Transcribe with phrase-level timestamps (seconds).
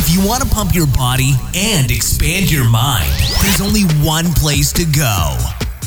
[0.00, 3.10] If you want to pump your body and expand your mind,
[3.42, 5.36] there's only one place to go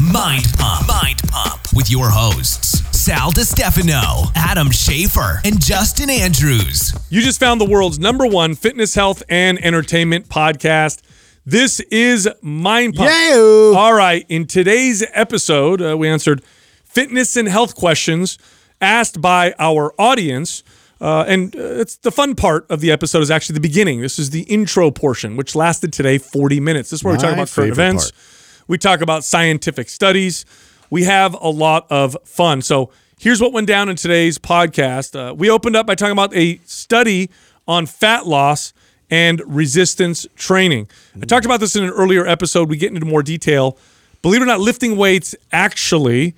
[0.04, 0.86] Mind Pump.
[0.86, 6.92] Mind Pump with your hosts, Sal DiStefano, Adam Schafer, and Justin Andrews.
[7.10, 11.02] You just found the world's number one fitness, health, and entertainment podcast.
[11.46, 13.10] This is Mind Pump.
[13.10, 13.76] Yay-oo.
[13.76, 14.26] All right.
[14.28, 16.44] In today's episode, uh, we answered
[16.84, 18.38] fitness and health questions
[18.82, 20.64] asked by our audience.
[21.02, 24.02] Uh, and uh, it's the fun part of the episode is actually the beginning.
[24.02, 26.92] This is the intro portion, which lasted today 40 minutes.
[26.92, 28.12] This is where we talk My about current events.
[28.12, 28.68] part.
[28.68, 30.46] We talk about scientific studies.
[30.92, 32.62] We have a lot of fun.
[32.62, 35.16] So here's what went down in today's podcast.
[35.20, 37.32] Uh, we opened up by talking about a study
[37.68, 38.72] on fat loss
[39.10, 40.88] and resistance training.
[41.20, 42.70] I talked about this in an earlier episode.
[42.70, 43.78] We get into more detail.
[44.22, 46.36] Believe it or not, lifting weights actually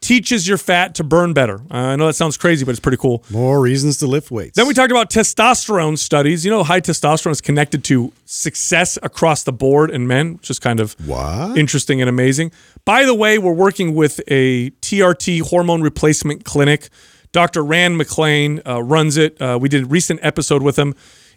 [0.00, 1.60] teaches your fat to burn better.
[1.70, 3.22] Uh, I know that sounds crazy, but it's pretty cool.
[3.30, 4.56] More reasons to lift weights.
[4.56, 6.44] Then we talked about testosterone studies.
[6.44, 10.58] You know, high testosterone is connected to success across the board in men, which is
[10.58, 11.58] kind of What?
[11.58, 12.50] interesting and amazing.
[12.84, 16.88] By the way, we're working with a TRT hormone replacement clinic.
[17.32, 17.62] Dr.
[17.62, 19.40] Rand McLean uh, runs it.
[19.40, 20.94] Uh, we did a recent episode with him.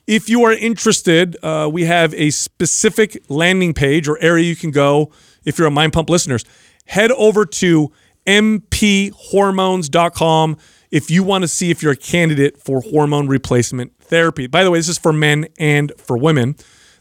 [0.08, 4.72] If you are interested, uh, we have a specific landing page or area you can
[4.72, 5.12] go
[5.46, 6.44] if you're a Mind Pump listeners.
[6.88, 7.92] Head over to
[8.26, 10.58] mphormones.com
[10.92, 14.48] if you want to see if you're a candidate for hormone replacement therapy.
[14.48, 16.56] By the way, this is for men and for women.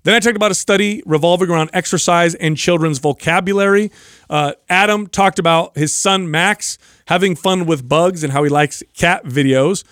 [0.05, 3.93] Then I talked about a study revolving around exercise and children's vocabulary.
[4.29, 8.83] Uh, Adam talked about his son Max having fun with bugs and how he likes
[8.95, 9.85] cat videos.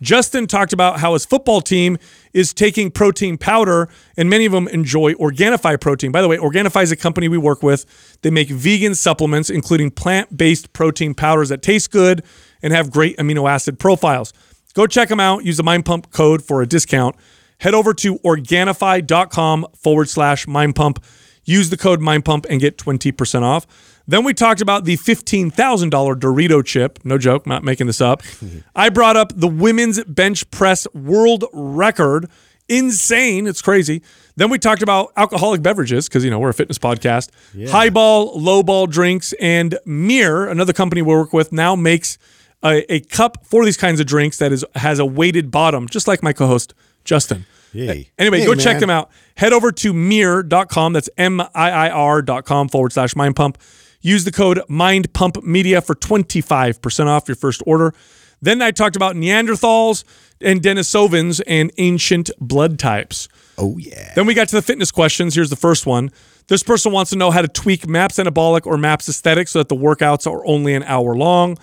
[0.00, 1.98] Justin talked about how his football team
[2.32, 6.12] is taking protein powder, and many of them enjoy Organifi protein.
[6.12, 7.84] By the way, Organifi is a company we work with.
[8.22, 12.22] They make vegan supplements, including plant based protein powders that taste good
[12.62, 14.32] and have great amino acid profiles.
[14.74, 15.44] Go check them out.
[15.44, 17.16] Use the Mind Pump code for a discount.
[17.58, 21.04] Head over to Organifi.com forward slash Mind Pump.
[21.44, 23.66] Use the code Mind Pump and get 20% off.
[24.08, 26.98] Then we talked about the $15,000 Dorito chip.
[27.04, 28.22] No joke, not making this up.
[28.74, 32.28] I brought up the women's bench press world record.
[32.70, 33.46] Insane.
[33.46, 34.02] It's crazy.
[34.36, 37.30] Then we talked about alcoholic beverages because, you know, we're a fitness podcast.
[37.70, 42.16] Highball, lowball drinks, and Miir, another company we work with, now makes
[42.62, 46.08] a, a cup for these kinds of drinks that is has a weighted bottom, just
[46.08, 46.72] like my co host,
[47.04, 47.46] Justin.
[47.72, 48.10] Yay.
[48.18, 49.10] Anyway, Hey, go check them out.
[49.36, 50.92] Head over to miir.com.
[50.94, 53.58] That's M I I R.com forward slash mind pump.
[54.00, 57.94] Use the code mind pump media for 25% off your first order.
[58.40, 60.04] Then I talked about Neanderthals
[60.40, 63.28] and Denisovans and ancient blood types.
[63.56, 64.14] Oh, yeah.
[64.14, 65.34] Then we got to the fitness questions.
[65.34, 66.10] Here's the first one.
[66.46, 69.68] This person wants to know how to tweak MAPS Anabolic or MAPS Aesthetic so that
[69.68, 71.58] the workouts are only an hour long.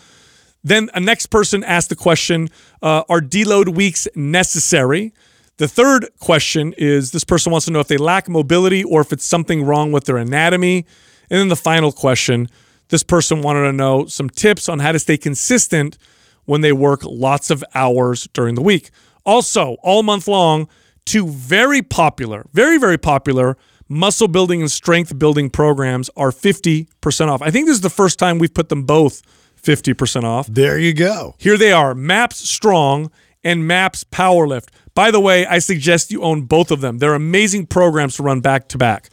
[0.63, 2.49] Then a next person asked the question
[2.81, 5.13] uh, Are deload weeks necessary?
[5.57, 9.13] The third question is this person wants to know if they lack mobility or if
[9.13, 10.85] it's something wrong with their anatomy.
[11.29, 12.49] And then the final question
[12.89, 15.97] this person wanted to know some tips on how to stay consistent
[16.45, 18.91] when they work lots of hours during the week.
[19.25, 20.67] Also, all month long,
[21.03, 27.41] two very popular, very, very popular muscle building and strength building programs are 50% off.
[27.41, 29.21] I think this is the first time we've put them both
[29.61, 30.47] 50% off.
[30.47, 31.35] There you go.
[31.37, 33.11] Here they are MAPS Strong
[33.43, 34.69] and MAPS Powerlift.
[34.93, 36.99] By the way, I suggest you own both of them.
[36.99, 39.09] They're amazing programs to run back to back.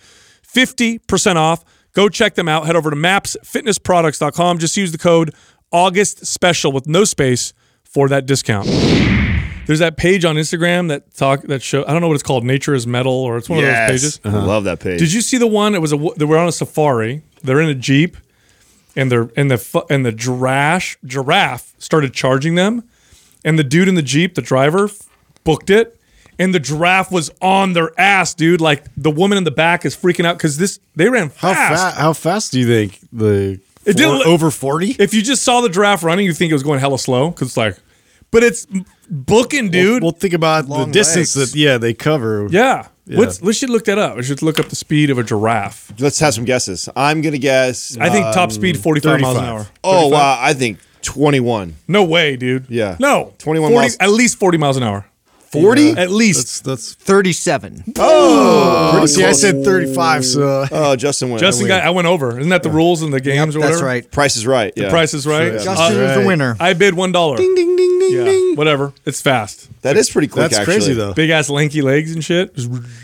[0.47, 1.65] 50% off.
[1.95, 2.67] Go check them out.
[2.67, 4.59] Head over to mapsfitnessproducts.com.
[4.59, 5.35] Just use the code
[5.71, 7.53] August Special with no space
[7.85, 8.67] for that discount.
[9.67, 12.45] There's that page on Instagram that talk that show I don't know what it's called,
[12.45, 14.21] Nature is Metal, or it's one of those pages.
[14.25, 14.39] Uh-huh.
[14.39, 14.99] I love that page.
[14.99, 15.75] Did you see the one?
[15.75, 17.23] It was a they were on a safari.
[17.45, 18.17] They're in a jeep,
[18.97, 22.89] and they're and the and the giraffe giraffe started charging them,
[23.45, 24.91] and the dude in the jeep, the driver,
[25.45, 25.99] booked it,
[26.39, 28.61] and the giraffe was on their ass, dude.
[28.61, 31.83] Like the woman in the back is freaking out because this they ran How fast.
[31.83, 31.97] fast?
[31.99, 34.97] How fast do you think the It didn't over forty?
[34.99, 37.49] If you just saw the giraffe running, you think it was going hella slow because
[37.49, 37.77] it's like,
[38.31, 38.67] but it's
[39.11, 40.03] booking, dude.
[40.03, 41.53] Well, think about the distance legs.
[41.53, 42.49] that yeah they cover.
[42.51, 42.89] yeah.
[43.05, 43.19] Yeah.
[43.19, 44.17] Let's let's should look that up.
[44.17, 45.93] We should look up the speed of a giraffe.
[45.99, 46.89] Let's have some guesses.
[46.95, 47.97] I'm gonna guess.
[47.99, 49.67] I think top um, speed 45 miles an hour.
[49.83, 50.13] Oh 35?
[50.13, 50.39] wow!
[50.41, 51.75] I think 21.
[51.89, 52.67] No way, dude.
[52.69, 52.97] Yeah.
[53.01, 53.35] No.
[53.39, 53.97] 21 40 miles.
[53.99, 55.05] At least 40 miles an hour.
[55.53, 55.91] 40?
[55.93, 56.65] At least.
[56.65, 57.05] That's that's.
[57.05, 57.85] 37.
[57.99, 60.25] Oh, see, I said thirty-five.
[60.25, 61.41] So Oh, Justin went.
[61.41, 62.39] Justin got, I went over.
[62.39, 63.87] Isn't that the rules in the games or That's whatever?
[63.87, 64.11] right.
[64.11, 64.73] Price is right.
[64.77, 64.91] Yeah.
[64.91, 65.49] Price is right.
[65.53, 66.57] Sure, Justin Uh, is the winner.
[66.59, 67.37] I bid one dollar.
[67.37, 68.25] ding ding ding ding Yeah.
[68.25, 68.57] ding.
[68.57, 68.93] Whatever.
[69.05, 69.69] It's fast.
[69.83, 70.43] That is pretty quick.
[70.51, 70.75] That's actually.
[70.75, 71.13] crazy though.
[71.15, 72.55] Big ass lanky legs and shit.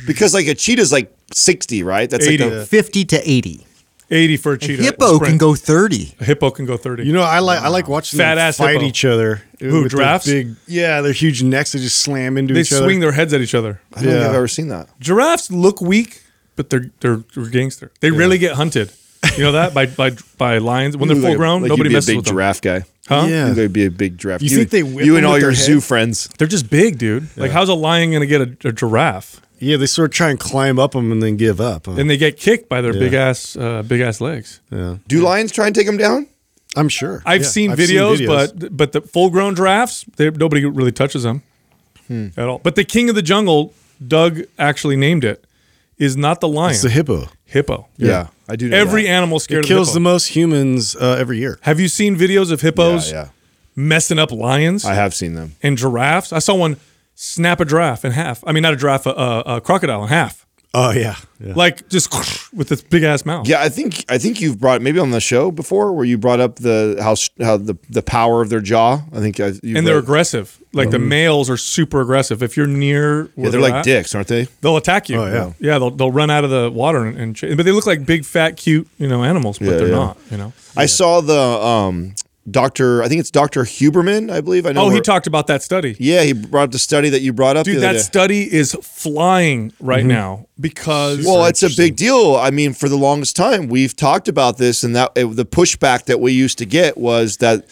[0.07, 2.09] Because like a cheetah's like 60, right?
[2.09, 2.45] That's 80.
[2.45, 3.67] like a, 50 to 80.
[4.11, 4.83] 80 for a cheetah.
[4.83, 5.31] Hippo sprint.
[5.33, 6.15] can go 30.
[6.21, 7.05] A hippo can go 30.
[7.05, 8.87] You know, I like I like watching Fat them ass fight hippo.
[8.87, 9.43] each other.
[9.61, 10.27] Who, with their giraffes?
[10.27, 11.73] Big, yeah, their huge necks.
[11.73, 12.85] They just slam into they each other.
[12.87, 13.81] swing their heads at each other.
[13.95, 14.89] I don't think I've ever seen that.
[15.01, 16.23] Giraffes look weak,
[16.57, 17.91] but they're they're, they're gangster.
[18.01, 18.93] They really get hunted.
[19.37, 21.63] You know that by by by lions when they're full like- grown.
[21.63, 22.35] like nobody you'd be messes a big with them.
[22.35, 22.85] giraffe guy.
[23.09, 23.27] Huh?
[23.29, 23.53] Yeah.
[23.55, 24.43] You'd be a big giraffe.
[24.43, 26.29] You think they whip you and all your their zoo friends?
[26.39, 27.27] They're just big, dude.
[27.37, 29.41] Like how's a lion gonna get a, a giraffe?
[29.61, 31.87] Yeah, they sort of try and climb up them and then give up.
[31.87, 31.93] huh?
[31.93, 33.01] And they get kicked by their Yeah.
[33.01, 34.61] big ass uh, big ass legs.
[34.71, 36.27] yeah, Do lions try and take them down?
[36.77, 37.23] I'm sure.
[37.27, 38.27] I've, Yeah, seen, I've videos, videos.
[38.61, 41.43] but but the full grown giraffes, they, nobody really touches them
[42.07, 42.29] Hmm.
[42.37, 42.61] at all.
[42.63, 43.73] But the king of the jungle,
[44.07, 45.45] Doug actually named it,
[45.99, 46.71] is not the lion.
[46.71, 47.29] it's the hippo.
[47.47, 47.89] hippo.
[47.97, 48.69] Yeah, I do.
[48.69, 49.09] Know Every that.
[49.09, 49.95] animal scared It of kills hippo.
[49.95, 51.59] the most humans uh, every year.
[51.63, 53.29] Have you seen videos of hippos Yeah, yeah.
[53.75, 55.57] messing up lions I have seen them.
[55.63, 56.33] and giraffes?
[56.33, 56.77] I saw one
[57.21, 58.45] snap a giraffe in half.
[58.47, 60.47] I mean, not a giraffe, a, a, a crocodile in half.
[60.75, 61.55] Oh yeah, yeah.
[61.57, 62.13] Like just
[62.53, 63.49] with this big ass mouth.
[63.49, 66.41] Yeah, I think I think you've brought maybe on the show before where you brought
[66.41, 69.01] up the how how the the power of their jaw.
[69.13, 70.63] I think I, you And they're aggressive.
[70.75, 72.43] Like the males are super aggressive.
[72.43, 74.45] If you're near, where yeah, they're like at, dicks, aren't they?
[74.61, 75.23] They'll attack you.
[75.23, 75.53] Oh, yeah.
[75.59, 75.79] yeah.
[75.79, 78.59] They'll they'll run out of the water and, and but they look like big, fat,
[78.59, 79.95] cute, you know, animals, but Yeah, they're yeah.
[79.97, 80.19] not.
[80.31, 80.53] You know.
[80.77, 82.15] I saw the um
[82.51, 83.03] Doctor.
[83.03, 84.31] I think it's Doctor Huberman.
[84.31, 84.87] I believe I know.
[84.87, 85.97] Oh, he talked about that study.
[85.99, 87.65] Yeah, he brought up the study that you brought up.
[87.65, 88.05] Dude, the other that day.
[88.05, 92.37] study is flying right now because Well, it's a big deal.
[92.37, 96.05] I mean, for the longest time, we've talked about this, and that uh, the pushback
[96.05, 97.69] that we used to get was that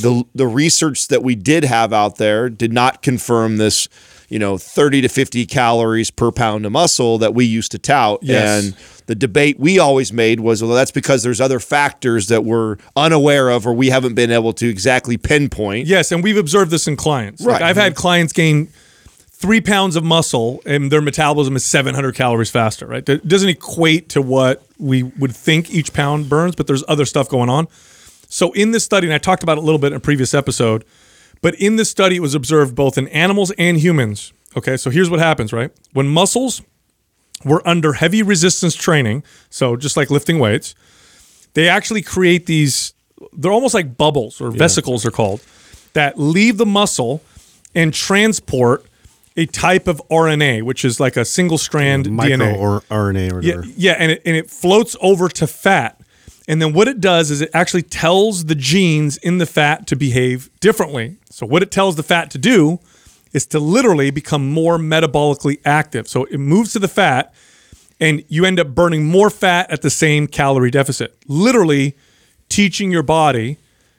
[0.00, 3.88] the the research that we did have out there did not confirm this.
[4.30, 8.20] You know, thirty to fifty calories per pound of muscle that we used to tout,
[8.22, 8.64] Yes.
[8.64, 12.76] and the debate we always made was, well, that's because there's other factors that we're
[12.96, 15.88] unaware of, or we haven't been able to exactly pinpoint.
[15.88, 17.42] Yes, and we've observed this in clients.
[17.42, 17.62] Like Right.
[17.62, 18.68] I've had clients gain
[19.32, 23.04] three pounds of muscle and their metabolism is 700 calories faster, right?
[23.06, 27.28] That doesn't equate to what we would think each pound burns, but there's other stuff
[27.28, 27.66] going on.
[28.28, 30.34] So in this study, and I talked about it a little bit in a previous
[30.34, 30.84] episode,
[31.42, 34.32] but in this study, it was observed both in animals and humans.
[34.56, 35.70] Okay, so here's what happens, right?
[35.92, 36.62] When muscles
[37.44, 40.74] were under heavy resistance training, so just like lifting weights,
[41.54, 42.92] they actually create these
[43.34, 45.42] they're almost like bubbles or vesicles they're called
[45.92, 47.22] that leave the muscle
[47.74, 48.84] and transport
[49.36, 52.58] a type of RNA, which is like a single strand micro DNA.
[52.58, 53.74] or RNA or yeah, whatever.
[53.76, 55.99] yeah, and it, and it floats over to fat.
[56.50, 59.94] And then what it does is it actually tells the genes in the fat to
[59.94, 61.16] behave differently.
[61.30, 62.80] So what it tells the fat to do
[63.32, 66.08] is to literally become more metabolically active.
[66.08, 67.32] So it moves to the fat
[68.00, 71.16] and you end up burning more fat at the same calorie deficit.
[71.28, 71.96] Literally
[72.48, 73.58] teaching your body,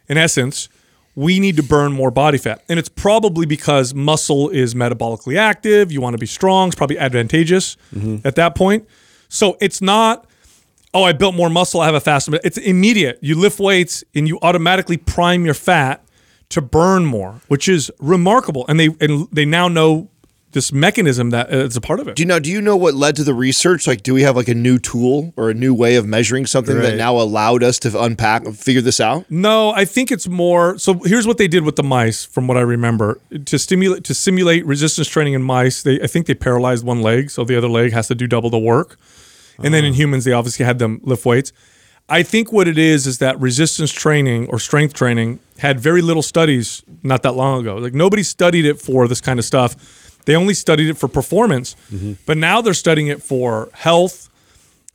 [0.10, 0.68] in essence,
[1.16, 2.66] we need to burn more body fat.
[2.68, 5.90] And it's probably because muscle is metabolically active.
[5.90, 6.68] You want to be strong.
[6.68, 8.28] It's probably advantageous mm-hmm.
[8.28, 8.86] at that point.
[9.30, 10.28] So it's not,
[10.94, 11.82] oh, I built more muscle.
[11.82, 12.40] I have a faster.
[12.44, 13.20] It's immediate.
[13.22, 16.04] You lift weights and you automatically prime your fat
[16.50, 18.66] to burn more, which is remarkable.
[18.68, 20.10] And they and they now know
[20.52, 22.16] this mechanism that uh, is a part of it.
[22.16, 22.40] Do you know?
[22.40, 23.88] Do you know what led to the research?
[23.88, 26.78] Like, do we have like a new tool or a new way of measuring something
[26.80, 29.30] that now allowed us to unpack, figure this out?
[29.30, 30.78] No, I think it's more.
[30.78, 34.14] So here's what they did with the mice, from what I remember, to stimulate to
[34.14, 35.84] simulate resistance training in mice.
[35.84, 38.50] They I think they paralyzed one leg, so the other leg has to do double
[38.50, 38.98] the work.
[39.60, 41.52] And then in humans, they obviously had them lift weights.
[42.10, 46.22] I think what it is is that resistance training or strength training had very little
[46.22, 47.78] studies not that long ago.
[47.78, 50.20] Like nobody studied it for this kind of stuff.
[50.26, 51.76] They only studied it for performance.
[51.92, 52.14] Mm-hmm.
[52.26, 54.30] But now they're studying it for health,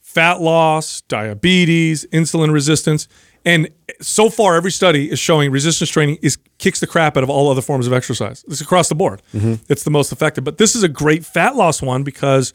[0.03, 3.09] fat loss, diabetes, insulin resistance.
[3.47, 7.31] And so far, every study is showing resistance training is kicks the crap out of
[7.31, 8.45] all other forms of exercise.
[8.49, 9.23] It's across the board.
[9.33, 9.55] Mm-hmm.
[9.69, 10.43] It's the most effective.
[10.43, 12.53] But this is a great fat loss one because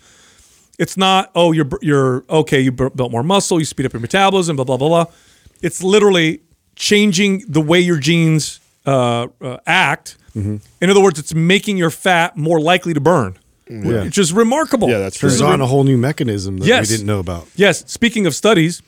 [0.79, 4.55] it's not oh you're you're okay you built more muscle you speed up your metabolism
[4.55, 5.05] blah blah blah blah.
[5.61, 6.41] It's literally
[6.75, 10.17] changing the way your genes uh, uh, act.
[10.33, 13.37] In other words, it's making your fat more likely to burn,
[13.69, 14.03] Yeah.
[14.05, 14.89] which is remarkable.
[14.89, 16.89] Yeah, that's This Turns is a on a whole new mechanism that Yes.
[16.89, 17.47] we didn't know about.
[17.57, 17.83] Yes.
[17.91, 18.81] Speaking of studies,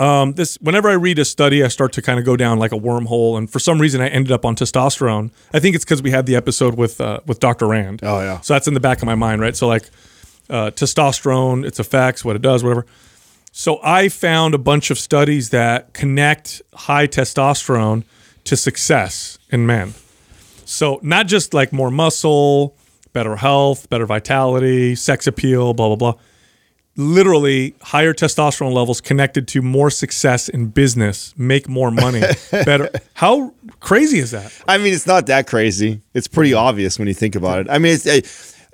[0.00, 2.72] um, this whenever I read a study, I start to kind of go down like
[2.72, 5.30] a wormhole, and for some reason, I ended up on testosterone.
[5.54, 7.68] I think it's because we had the episode with uh, with Dr.
[7.68, 8.00] Rand.
[8.02, 8.40] Oh, yeah.
[8.40, 9.54] So that's in the back of my mind, right?
[9.56, 9.84] So like
[10.50, 12.86] uh, testosterone, its effects, what it does, whatever.
[13.52, 18.04] So I found a bunch of studies that connect high testosterone
[18.44, 19.94] to success in men.
[20.64, 22.76] So not just like more muscle,
[23.12, 26.22] better health, better vitality, sex appeal, blah blah blah.
[26.96, 32.90] Literally, higher testosterone levels connected to more success in business, make more money, better.
[33.14, 34.52] How crazy is that?
[34.68, 36.02] I mean, it's not that crazy.
[36.14, 37.70] It's pretty obvious when you think about it.
[37.70, 38.20] I mean, it's, uh,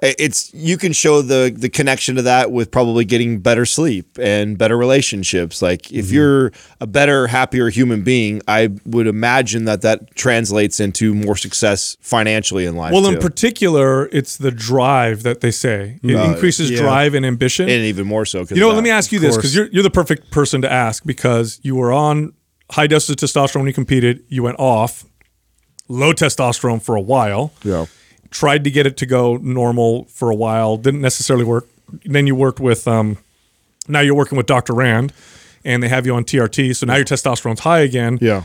[0.02, 4.58] it's you can show the the connection to that with probably getting better sleep and
[4.58, 5.62] better relationships.
[5.62, 11.14] Like if you're a better, happier human being, I would imagine that that translates into
[11.14, 12.92] more success financially in life.
[12.92, 15.98] Well, in particular, it's the drive that they say.
[16.02, 16.78] It Uh, increases yeah.
[16.78, 17.68] drive and ambition.
[17.68, 19.68] and even more so You know, of what, let me ask you this because you're,
[19.72, 22.32] you're the perfect person to ask because you were on
[22.72, 24.24] high doses of testosterone when you competed.
[24.28, 25.04] You went off
[25.88, 27.52] low testosterone for a while.
[27.64, 27.86] Yeah.
[28.38, 30.76] Tried to get it to go normal for a while.
[30.76, 31.66] Didn't necessarily work.
[32.04, 33.16] Then you worked with, um,
[33.88, 34.74] now you're working with Dr.
[34.74, 35.12] Rand
[35.64, 36.76] and they have you on TRT.
[36.76, 38.18] So now your testosterone's high again.
[38.20, 38.44] Yeah.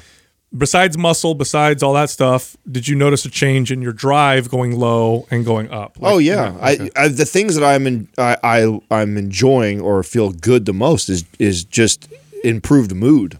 [0.58, 4.78] Besides muscle, besides all that stuff, did you notice a change in your drive going
[4.78, 5.98] low and going up?
[6.00, 10.04] Like, oh yeah, I, I the things that I'm in, I, I I'm enjoying or
[10.04, 12.12] feel good the most is is just
[12.44, 13.40] improved mood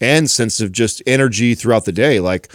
[0.00, 2.18] and sense of just energy throughout the day.
[2.18, 2.50] Like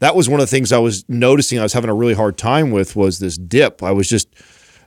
[0.00, 1.58] that was one of the things I was noticing.
[1.58, 3.82] I was having a really hard time with was this dip.
[3.82, 4.28] I was just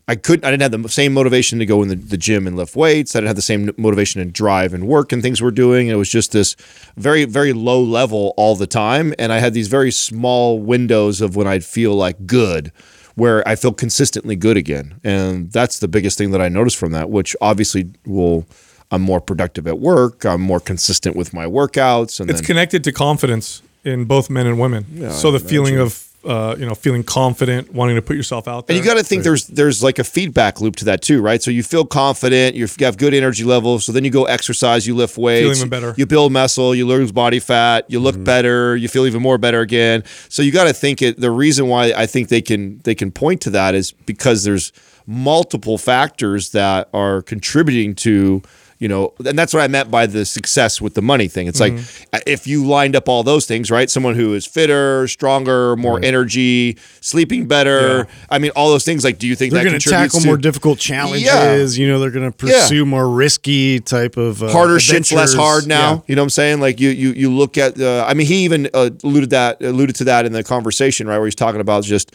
[0.07, 0.43] I couldn't.
[0.43, 3.15] I didn't have the same motivation to go in the, the gym and lift weights.
[3.15, 5.87] I didn't have the same motivation to drive and work and things we're doing.
[5.87, 6.55] It was just this
[6.97, 9.13] very, very low level all the time.
[9.19, 12.71] And I had these very small windows of when I'd feel like good,
[13.15, 14.99] where I feel consistently good again.
[15.03, 18.45] And that's the biggest thing that I noticed from that, which obviously will.
[18.93, 20.25] I'm more productive at work.
[20.25, 24.47] I'm more consistent with my workouts, and it's then, connected to confidence in both men
[24.47, 25.11] and women.
[25.11, 28.75] so the feeling of uh, you know feeling confident, wanting to put yourself out there.
[28.75, 31.41] And you got to think there's there's like a feedback loop to that too, right?
[31.41, 33.85] So you feel confident, you have good energy levels.
[33.85, 35.95] So then you go exercise, you lift weights, even better.
[35.97, 39.61] you build muscle, you lose body fat, you look better, you feel even more better
[39.61, 40.03] again.
[40.29, 41.19] So you got to think it.
[41.19, 44.71] The reason why I think they can they can point to that is because there's
[45.07, 48.43] multiple factors that are contributing to
[48.81, 51.61] you know and that's what i meant by the success with the money thing it's
[51.61, 51.73] like
[52.27, 56.77] if you lined up all those things right someone who is fitter stronger more energy
[56.99, 60.19] sleeping better i mean all those things like do you think They're going to tackle
[60.21, 61.77] more difficult challenges.
[61.77, 61.81] Yeah.
[61.81, 65.67] You know, they're going to pursue more risky type of uh, harder shit's less hard
[65.67, 65.93] now.
[65.93, 66.01] Yeah.
[66.07, 66.59] You know what I'm saying?
[66.59, 68.03] Like you you you look at the.
[68.07, 71.27] I mean, he even uh, alluded that alluded to that in the conversation, right, where
[71.27, 72.13] he's talking about just.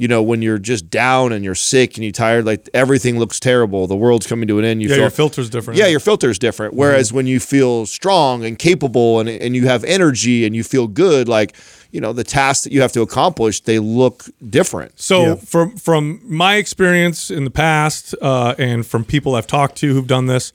[0.00, 3.40] You know, when you're just down and you're sick and you're tired, like everything looks
[3.40, 3.88] terrible.
[3.88, 4.80] The world's coming to an end.
[4.80, 5.76] You yeah, feel your filter's different.
[5.76, 6.74] yeah, your filter's different.
[6.74, 10.86] Whereas when you feel strong and capable and, and you have energy and you feel
[10.86, 11.56] good, like,
[11.90, 15.00] you know, the tasks that you have to accomplish, they look different.
[15.00, 15.34] So Yeah.
[15.34, 20.06] from from my experience in the past, uh, and from people I've talked to who've
[20.06, 20.52] done this,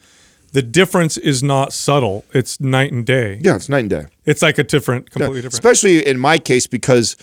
[0.53, 2.23] the difference is not subtle.
[2.33, 3.39] It's night and day.
[3.41, 4.05] Yeah, it's night and day.
[4.25, 5.55] It's like a different, completely different.
[5.55, 7.17] Especially in my case, because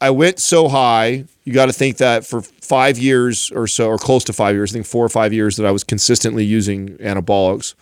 [0.00, 1.24] I went so high.
[1.44, 4.72] You got to think that for five years or so, or close to five years,
[4.72, 7.74] I think four or five years, that I was consistently using anabolics.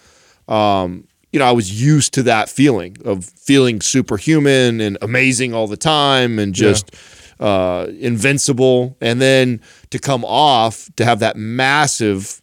[0.48, 5.66] Um, you know, I was used to that feeling of feeling superhuman and amazing all
[5.66, 6.94] the time and just
[7.40, 8.96] uh, invincible.
[9.00, 12.40] And then to come off, to have that massive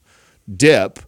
[0.55, 0.99] dip,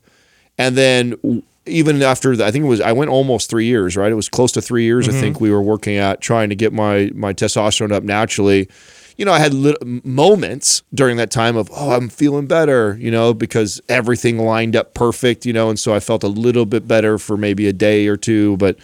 [0.57, 4.11] and then even after the, I think it was I went almost three years, right?
[4.11, 5.07] It was close to three years.
[5.07, 5.21] I mm-hmm.
[5.21, 8.69] think we were working at trying to get my my testosterone up naturally.
[9.17, 13.09] You know, I had lit- moments during that time of oh, I'm feeling better, you
[13.11, 16.87] know, because everything lined up perfect, you know, and so I felt a little bit
[16.87, 18.77] better for maybe a day or two, but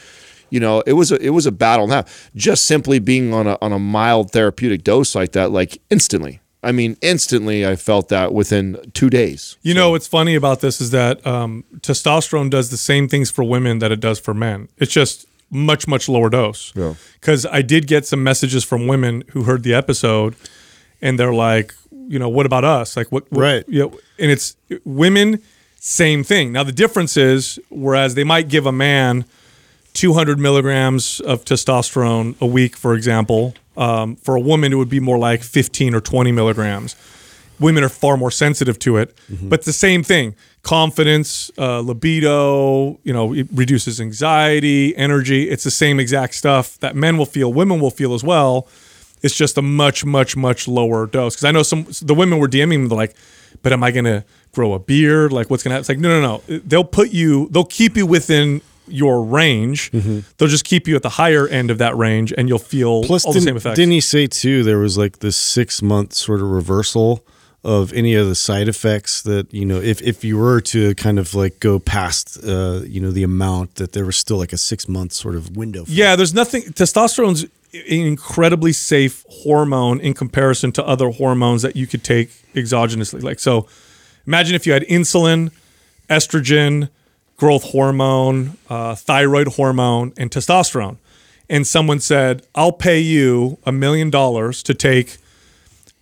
[0.50, 2.06] you know, it was a it was a battle now.
[2.36, 6.41] Just simply being on a on a mild therapeutic dose like that, like instantly.
[6.64, 9.58] I mean, instantly, I felt that within two days.
[9.64, 13.44] You know what's funny about this is that um, testosterone does the same things for
[13.44, 14.70] women that it does for men.
[14.78, 16.72] It's just much much lower dose.
[16.76, 16.94] Yeah.
[17.20, 20.36] Because I did get some messages from women who heard the episode,
[21.02, 21.74] and they're like,
[22.08, 22.96] you know, what about us?
[22.96, 23.30] Like what?
[23.32, 23.64] what Right.
[23.68, 25.42] You know, and it's women,
[25.80, 26.52] same thing.
[26.52, 29.26] Now the difference is, whereas they might give a man
[29.94, 33.56] 200 milligrams of testosterone a week, for example.
[33.78, 36.96] Um, for a woman, it would be more like 15 or 20 milligrams.
[37.60, 43.00] Women are far more sensitive to it, but it's the same thing: confidence, uh, libido.
[43.04, 45.50] You know, it reduces anxiety, energy.
[45.50, 48.68] It's the same exact stuff that men will feel, women will feel as well.
[49.22, 51.36] It's just a much, much, much lower dose.
[51.36, 53.16] Because I know some the women were DMing me, they're like,
[53.62, 55.32] "But am I gonna grow a beard?
[55.32, 56.60] Like, what's gonna happen?" It's like, no, no, no.
[56.66, 57.48] They'll put you.
[57.52, 59.92] They'll keep you within your range.
[59.92, 63.26] They'll just keep you at the higher end of that range, and you'll feel Plus,
[63.26, 63.76] all the same effects.
[63.76, 67.26] didn't he say too there was like this six month sort of reversal
[67.64, 71.20] of any of the side effects that you know if if you were to kind
[71.20, 74.58] of like go past uh, you know the amount that there was still like a
[74.58, 75.86] six month sort of window.
[75.86, 76.64] For Yeah, there's nothing.
[76.64, 77.50] Testosterone's an
[77.84, 83.22] incredibly safe hormone in comparison to other hormones that you could take exogenously.
[83.24, 83.68] Like, so
[84.28, 85.52] imagine if you had insulin,
[86.10, 86.90] estrogen,
[87.42, 90.98] growth hormone, uh, thyroid hormone, and testosterone.
[91.50, 95.18] And someone said, I'll pay you a million dollars to take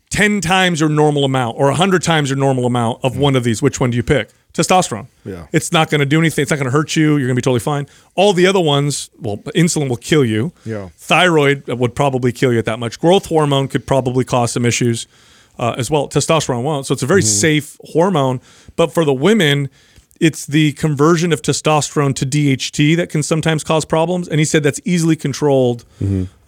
[0.09, 3.61] 10 times your normal amount or 100 times your normal amount of one of these,
[3.61, 4.31] which one do you pick?
[4.53, 5.07] Testosterone.
[5.23, 5.47] Yeah.
[5.53, 6.41] It's not going to do anything.
[6.41, 7.11] It's not going to hurt you.
[7.15, 7.87] You're going to be totally fine.
[8.15, 10.51] All the other ones, well, insulin will kill you.
[10.65, 10.89] Yeah.
[10.97, 12.99] Thyroid would probably kill you at that much.
[12.99, 15.07] Growth hormone could probably cause some issues
[15.57, 16.09] uh, as well.
[16.09, 16.85] Testosterone won't.
[16.85, 18.41] So it's a very safe hormone.
[18.75, 19.69] But for the women,
[20.19, 24.27] it's the conversion of testosterone to DHT that can sometimes cause problems.
[24.27, 25.85] And he said that's easily controlled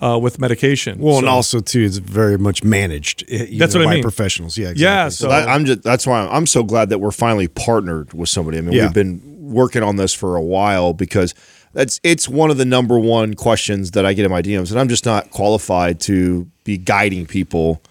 [0.02, 1.00] uh, with medication.
[1.00, 3.24] Well, and also too, it's very much managed.
[3.30, 4.04] eh, That's know, what I mean.
[4.04, 4.58] professionals.
[4.58, 4.84] Yeah, exactly.
[4.84, 8.14] Yeah, so- That- I'm just that's why I'm, I'm so glad that we're finally partnered
[8.14, 8.58] with somebody.
[8.58, 8.84] I mean, Yeah.
[8.86, 11.34] we've been working on this for a while because
[11.74, 14.80] that's it's one of the number one questions that I get in my DMs, and
[14.80, 17.82] I'm just not qualified to be guiding people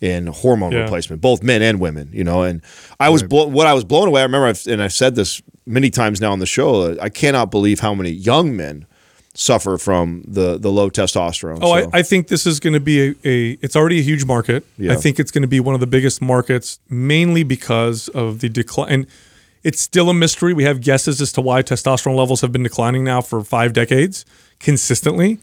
[0.00, 0.80] in hormone Yeah.
[0.82, 2.10] replacement, both men and women.
[2.12, 2.60] You know, and
[3.00, 4.20] I was blo- what I was blown away.
[4.20, 6.82] I remember, I've, and I've said this many times now on the show.
[6.82, 8.86] Uh, I cannot believe how many young men
[9.34, 11.58] suffer from the the low testosterone.
[11.60, 13.50] Oh, So- I, I think this is going to be a, a.
[13.62, 14.64] It's already a huge market.
[14.78, 14.92] Yeah.
[14.92, 18.48] I think it's going to be one of the biggest markets, mainly because of the
[18.48, 18.88] decline.
[18.92, 19.06] And
[19.62, 20.54] it's still a mystery.
[20.54, 24.24] We have guesses as to why testosterone levels have been declining now for five decades
[24.60, 25.38] consistently,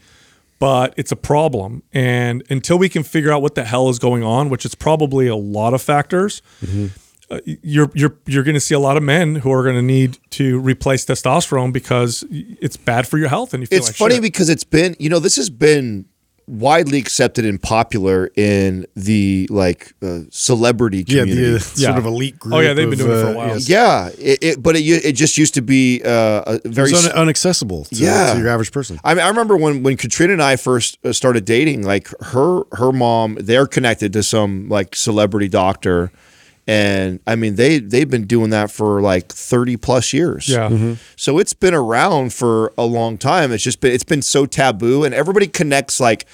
[0.64, 1.82] but it's a problem.
[1.92, 5.26] And until we can figure out what the hell is going on, which is probably
[5.26, 6.40] a lot of factors,
[7.30, 9.82] uh, you're you're you're going to see a lot of men who are going to
[9.82, 13.96] need to replace testosterone because it's bad for your health and you feel it's like
[13.96, 14.22] funny shit.
[14.22, 16.06] because it's been you know this has been
[16.46, 21.50] widely accepted and popular in the like uh, celebrity yeah, community.
[21.50, 21.96] the uh, sort Yeah.
[21.98, 22.54] of elite group.
[22.54, 23.48] Oh, yeah, they've been of, doing it for a uh, while.
[23.48, 23.68] yes.
[23.68, 26.90] yeah, it, it, but it, it just used to be uh, a very.
[26.90, 28.34] It's s- un- unaccessible to, Yeah.
[28.34, 29.00] to your average person.
[29.04, 31.82] I mean, I remember when when Katrina and I first uh, started dating.
[31.84, 36.12] Like her her mom, they're connected to some like celebrity doctor,
[36.66, 40.48] and I mean they they've been doing that for like thirty plus years.
[40.48, 40.94] Yeah.
[41.16, 43.52] So it's been around for a long time.
[43.52, 46.26] It's just been it's been so taboo, and everybody connects like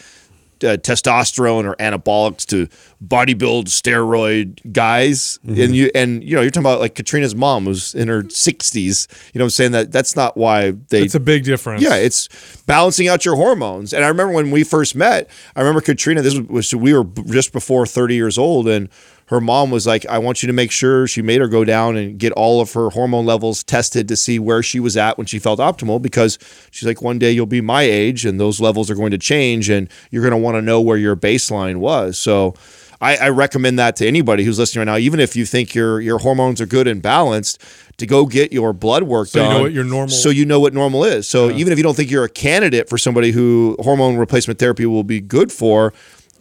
[0.62, 2.68] uh, testosterone or anabolics to
[3.02, 7.94] bodybuild steroid guys, and you and you know you're talking about like Katrina's mom was
[7.94, 9.08] in her 60s.
[9.32, 11.02] You know, what I'm saying that that's not why they.
[11.02, 11.82] It's a big difference.
[11.82, 12.28] yeah, it's
[12.66, 13.92] balancing out your hormones.
[13.92, 16.22] And I remember when we first met, I remember Katrina.
[16.22, 18.88] This was we were just before 30 years old, and
[19.30, 21.96] her mom was like, "I want you to make sure." She made her go down
[21.96, 25.26] and get all of her hormone levels tested to see where she was at when
[25.26, 26.02] she felt optimal.
[26.02, 26.38] Because
[26.72, 29.70] she's like, "One day you'll be my age, and those levels are going to change,
[29.70, 32.54] and you're going to want to know where your baseline was." So.
[33.02, 36.02] I, I recommend that to anybody who's listening right now, even if you think your
[36.02, 37.58] your hormones are good and balanced,
[37.96, 39.42] to go get your blood work done.
[39.44, 41.26] So you know what your normal- So you know what normal is.
[41.26, 44.84] So even if you don't think you're a candidate for somebody who hormone replacement therapy
[44.84, 45.94] will be good for,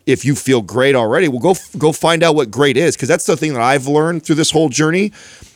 [0.10, 3.26] if you feel great already, well, go go find out what great is because that's
[3.26, 5.12] the thing that I've learned through this whole journey,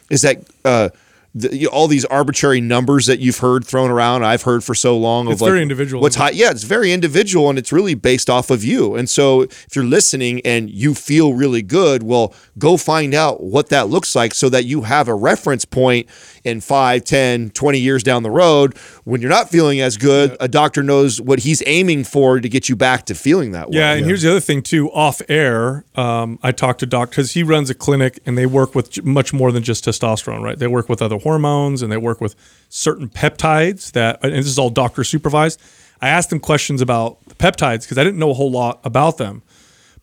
[0.10, 0.38] is that.
[0.64, 0.90] Uh,
[1.36, 4.96] the, you- all these arbitrary numbers that you've heard thrown around, I've heard for so
[4.96, 5.26] long.
[5.26, 6.30] Of It's like, individual, What's high?
[6.30, 8.94] Yeah, it's very individual, and it's really based off of you.
[8.94, 13.70] And so, if you're listening and you feel really good, well, go find out what
[13.70, 16.08] that looks like so that you have a reference point
[16.44, 18.78] in 5, 10, 20 years down the road.
[19.06, 22.68] When you're not feeling as good, a doctor knows what he's aiming for to get
[22.68, 23.78] you back to feeling that way.
[23.78, 24.92] Yeah, and here's the other thing too.
[24.92, 28.76] Off air, um, I talked to Doc because he runs a clinic and they work
[28.76, 30.58] with much more than just testosterone, right?
[30.58, 32.36] They work with other hormones and they work with
[32.70, 35.62] certain peptides that, and this is all doctor supervised.
[36.02, 39.18] I asked him questions about the peptides because I didn't know a whole lot about
[39.18, 39.42] them.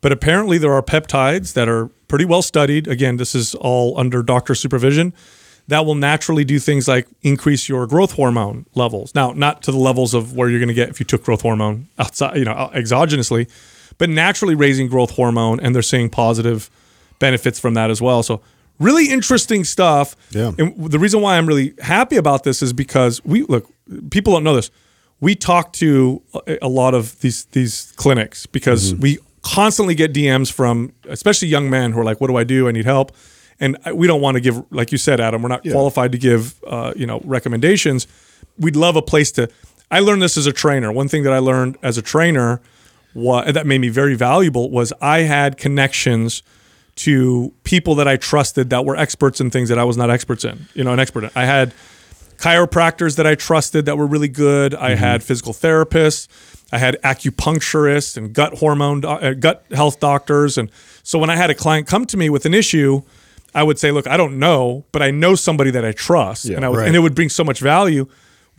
[0.01, 2.89] But apparently, there are peptides that are pretty well studied.
[2.89, 5.13] Again, this is all under doctor supervision
[5.71, 9.15] that will naturally do things like increase your growth hormone levels.
[9.15, 11.43] Now, not to the levels of where you're going to get if you took growth
[11.43, 13.49] hormone outside, you know, exogenously,
[13.97, 16.69] but naturally raising growth hormone, and they're seeing positive
[17.21, 18.25] benefits from that as well.
[18.25, 18.41] So,
[18.81, 20.17] really interesting stuff.
[20.31, 20.51] Yeah.
[20.59, 23.71] And the reason why I'm really happy about this is because we look,
[24.11, 24.73] people don't know this.
[25.21, 29.03] We talk to a a lot of these these clinics because mm-hmm.
[29.03, 32.67] we constantly get DMs from especially young men who are like, "What do I do?
[32.67, 33.13] I need help."
[33.61, 36.55] And we don't want to give, like you said, Adam, we're not qualified to give,
[36.67, 38.07] uh, you know, recommendations.
[38.59, 39.51] We'd love a place to.
[39.91, 40.91] I learned this as a trainer.
[40.91, 42.61] One thing that I learned as a trainer,
[43.13, 46.43] what that made me very valuable was I had connections
[46.97, 50.45] to people that I trusted that were experts in things that I was not experts
[50.45, 50.67] in.
[50.75, 51.25] You know, an expert.
[51.25, 51.31] in.
[51.35, 51.75] I had
[52.37, 54.75] chiropractors that I trusted that were really good.
[54.75, 56.29] I had physical therapists.
[56.73, 60.57] I had acupuncturists and gut hormone, uh, gut health doctors.
[60.57, 60.71] And
[61.03, 63.03] so when I had a client come to me with an issue,
[63.55, 66.65] I would say, "Look, I don't know, but I know somebody that I trust," and
[66.65, 66.87] I would, right.
[66.87, 68.07] and it would bring so much value.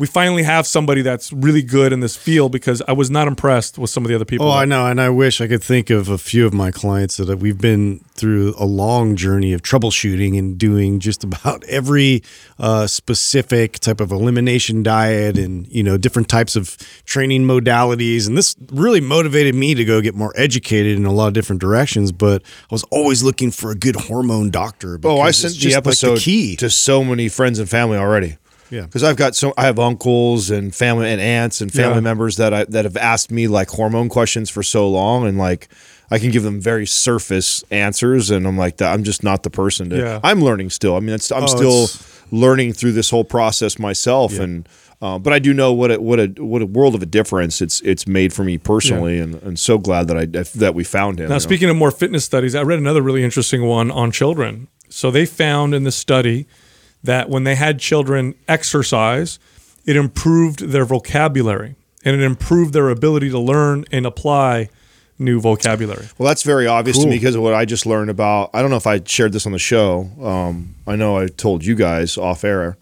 [0.01, 3.77] We finally have somebody that's really good in this field because I was not impressed
[3.77, 4.47] with some of the other people.
[4.47, 7.17] Oh, I know, and I wish I could think of a few of my clients
[7.17, 12.23] that we've been through a long journey of troubleshooting and doing just about every
[12.57, 18.35] uh, specific type of elimination diet and you know different types of training modalities, and
[18.35, 22.11] this really motivated me to go get more educated in a lot of different directions.
[22.11, 24.99] But I was always looking for a good hormone doctor.
[25.03, 26.55] Oh, I sent the just, like, episode key.
[26.55, 28.37] to so many friends and family already.
[28.71, 28.81] Yeah.
[28.81, 32.01] because I've got so I have uncles and family and aunts and family Yeah.
[32.01, 35.67] members that I that have asked me like hormone questions for so long, and like
[36.09, 38.91] I can give them very surface answers, and I'm like that.
[38.93, 39.97] I'm just not the person to.
[39.97, 40.19] Yeah.
[40.23, 40.95] I'm learning still.
[40.95, 44.67] I mean, it's, I'm Oh, still it's- learning through this whole process myself, and.
[45.03, 47.59] Uh, but I do know what a what a what a world of a difference
[47.59, 50.25] it's it's made for me personally, and, and so glad that I
[50.59, 51.23] that we found him.
[51.29, 51.39] Now, you know?
[51.39, 54.67] speaking of more fitness studies, I read another really interesting one on children.
[54.89, 56.45] So they found in the study
[57.03, 59.39] that when they had children exercise,
[59.85, 64.69] it improved their vocabulary and it improved their ability to learn and apply
[65.19, 66.07] new vocabulary.
[66.17, 68.49] Well, that's very obvious to me because of what I just learned about.
[68.53, 70.09] I don't know if I shared this on the show.
[70.21, 72.77] Um, I know I told you guys off air.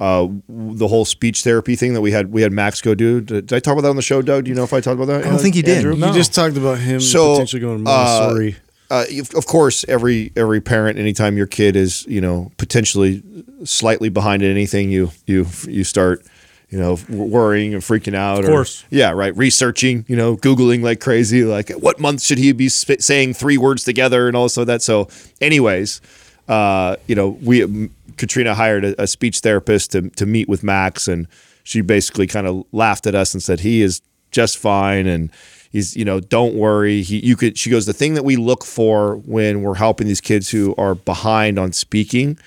[0.00, 3.20] Uh, the whole speech therapy thing that we had we had Max go do.
[3.20, 4.44] Did, did I talk about that on the show, Doug?
[4.44, 5.24] Do you know if I talked about that?
[5.24, 5.78] I don't think you did.
[5.78, 5.94] Andrew?
[5.94, 6.08] No.
[6.08, 8.54] You just talked about him So, potentially going to Montessori.
[8.54, 8.58] Uh,
[8.90, 13.22] if- of course, every every parent, anytime your kid is you know potentially
[13.64, 16.24] slightly behind in anything, you you you start
[16.70, 18.40] you know worrying and freaking out.
[18.40, 18.82] Of course.
[18.82, 19.36] Or, yeah, right.
[19.36, 21.44] Researching, you know, googling like crazy.
[21.44, 24.82] Like, what month should he be sp- saying three words together and also that.
[24.82, 25.08] So,
[25.40, 26.00] anyways,
[26.48, 30.62] uh, you know, we m- Katrina hired a, a speech therapist to to meet with
[30.62, 31.26] Max, and
[31.62, 35.30] she basically kind of laughed at us and said he is just fine and
[35.74, 37.02] he's you know don't worry.
[37.02, 40.22] He you could she goes the thing that we look for when we're helping these
[40.22, 42.38] kids who are behind on speaking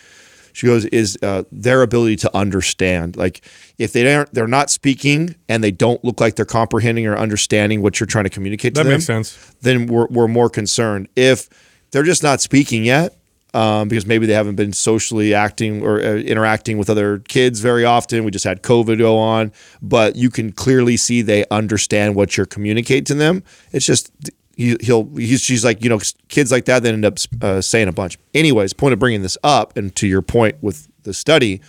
[0.57, 3.15] she goes is uh, their ability to understand.
[3.15, 3.41] Like
[3.77, 7.83] if they aren't they're not speaking and they don't look like they're comprehending or understanding
[7.83, 9.37] what you're trying to communicate to That them makes sense.
[9.61, 11.09] then we're, we're more concerned.
[11.15, 11.47] If
[11.91, 13.16] they're just not speaking yet
[13.53, 17.85] um, because maybe they haven't been socially acting or uh, interacting with other kids very
[17.85, 18.23] often.
[18.23, 22.45] We just had COVID go on, but you can clearly see they understand what you're
[22.45, 23.43] communicating to them.
[23.71, 24.11] It's just
[24.55, 27.87] he, he'll he's she's like you know kids like that that end up uh, saying
[27.87, 28.17] a bunch.
[28.33, 31.61] Anyways, point of bringing this up and to your point with the study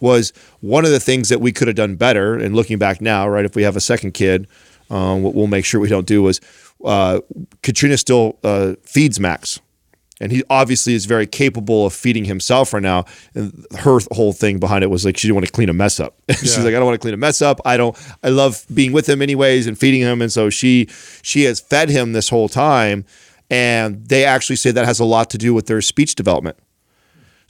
[0.00, 2.34] was one of the things that we could have done better.
[2.36, 4.46] And looking back now, right, if we have a second kid,
[4.90, 6.40] um, what we'll make sure we don't do was
[6.84, 7.20] uh,
[7.62, 9.60] Katrina still uh, feeds Max.
[10.20, 13.04] And he obviously is very capable of feeding himself right now.
[13.34, 16.00] And her whole thing behind it was like she didn't want to clean a mess
[16.00, 16.14] up.
[16.30, 16.64] She's Yeah.
[16.64, 17.60] like, I don't want to clean a mess up.
[17.64, 17.96] I don't.
[18.22, 20.20] I love being with him anyways and feeding him.
[20.20, 20.88] And so she
[21.22, 23.04] she has fed him this whole time.
[23.50, 26.58] And they actually say that has a lot to do with their speech development.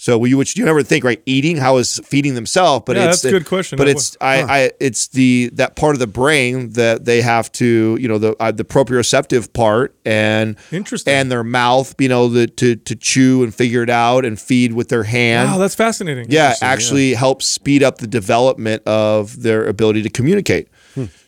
[0.01, 1.21] So we, which you never think, right?
[1.27, 2.85] Eating, how is feeding themselves?
[2.87, 3.77] But Yeah, it's that's a good question.
[3.79, 7.51] But That it's I, I, it's the that part of the brain that they have
[7.53, 11.13] to, you know, the uh, the proprioceptive part and Interesting.
[11.13, 14.73] and their mouth, you know, the to to chew and figure it out and feed
[14.73, 15.51] with their hand.
[15.51, 16.27] Wow, that's fascinating.
[16.29, 20.69] yeah, actually helps speed up the development of their ability to communicate.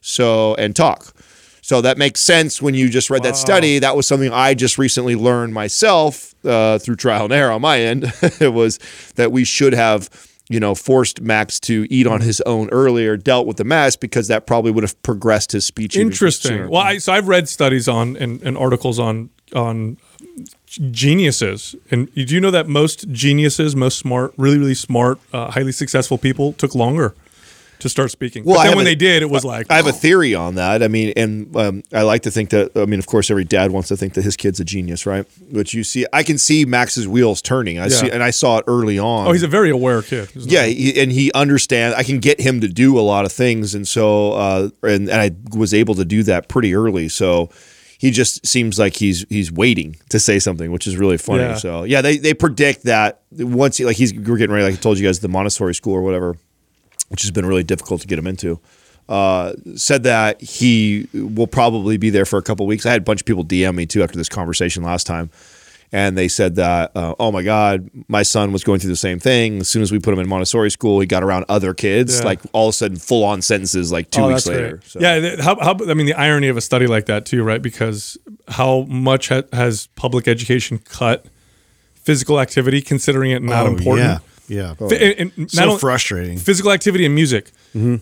[0.00, 1.12] So and talk.
[1.70, 3.78] So that makes sense when you just read that study.
[3.78, 7.78] That was something I just recently learned myself uh, through trial and error on my
[7.78, 8.12] end.
[8.40, 8.80] it was
[9.14, 10.10] that we should have,
[10.48, 14.26] you know, forced Max to eat on his own earlier, dealt with the mess because
[14.26, 15.96] that probably would have progressed his speech.
[15.96, 16.68] Interesting.
[16.68, 19.96] Well, I, so I've read studies on and, and articles on on
[20.66, 25.70] geniuses, and do you know that most geniuses, most smart, really really smart, uh, highly
[25.70, 27.14] successful people took longer
[27.80, 28.44] to start speaking.
[28.44, 30.54] Well, but then when a- they did, it was like I have a theory on
[30.56, 30.82] that.
[30.82, 32.72] I mean, and um, I like to think that.
[32.76, 35.26] I mean, of course, every dad wants to think that his kid's a genius, right?
[35.50, 37.78] Which you see, I can see Max's wheels turning.
[37.78, 39.26] I see, and I saw it early on.
[39.28, 40.30] oh, he's a very aware kid.
[40.34, 41.96] Yeah, he, and he understands.
[41.96, 45.20] I can get him to do a lot of things, and so uh, and and
[45.20, 47.08] I was able to do that pretty early.
[47.08, 47.50] So
[47.98, 51.42] he just seems like he's he's waiting to say something, which is really funny.
[51.42, 51.54] Yeah.
[51.56, 54.76] So yeah, they they predict that once he like he's we're getting ready, like I
[54.78, 56.36] told you guys, the Montessori school or whatever,
[57.10, 58.58] which has been really difficult to get him into.
[59.08, 62.86] Uh, said that he will probably be there for a couple weeks.
[62.86, 65.30] I had a bunch of people DM me too after this conversation last time,
[65.90, 69.18] and they said that, uh, oh my God, my son was going through the same
[69.18, 69.58] thing.
[69.62, 72.24] As soon as we put him in Montessori school, he got around other kids, Yeah.
[72.26, 74.80] like all of a sudden full on sentences like two Oh, weeks later.
[74.86, 77.60] So- Yeah, how, how, I mean, the irony of a study like that too, right?
[77.60, 81.26] Because how much ha- has public education cut
[81.96, 84.06] physical activity, considering it not Oh, important?
[84.06, 84.18] Yeah,
[84.50, 84.74] yeah.
[84.80, 86.36] And- and so frustrating.
[86.38, 87.50] physical activity and music,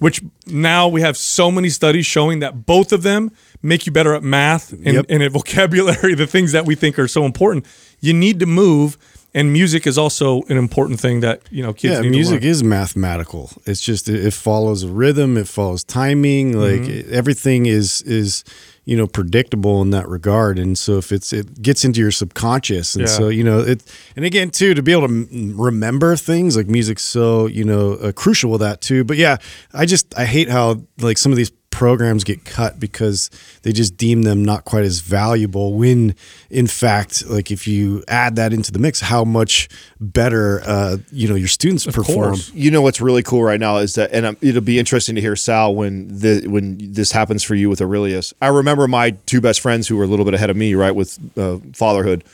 [0.00, 3.30] which now we have so many studies showing that both of them
[3.62, 5.06] make you better at math and, Yep.
[5.08, 7.66] and at vocabulary, the things that we think are so important.
[8.00, 8.96] You need to move.
[9.34, 13.50] and music is also an important thing that you know kids yeah, music is mathematical.
[13.66, 16.58] It's just it, it follows a rhythm, it follows timing.
[16.58, 17.14] Like Mm-hmm.
[17.14, 18.42] everything is is
[18.88, 20.59] you know predictable in that regard.
[20.59, 23.16] And so if it's it gets into your subconscious, and Yeah.
[23.18, 23.83] so you know it.
[24.16, 28.12] And again, too, to be able to remember things like music's so you know uh,
[28.12, 29.05] crucial with that too.
[29.05, 29.37] But yeah,
[29.74, 33.31] I just I hate how like some of these programs get cut because
[33.62, 36.14] they just deem them not quite as valuable when
[36.50, 39.68] in fact like if you add that into the mix how much
[40.00, 42.52] better uh you know your students perform course.
[42.52, 45.20] You know what's really cool right now is that, and um, it'll be interesting to
[45.20, 48.35] hear Sal when the when this happens for you with Aurelius.
[48.42, 50.90] I remember my two best friends who were a little bit ahead of me, right,
[50.94, 52.24] with uh, fatherhood,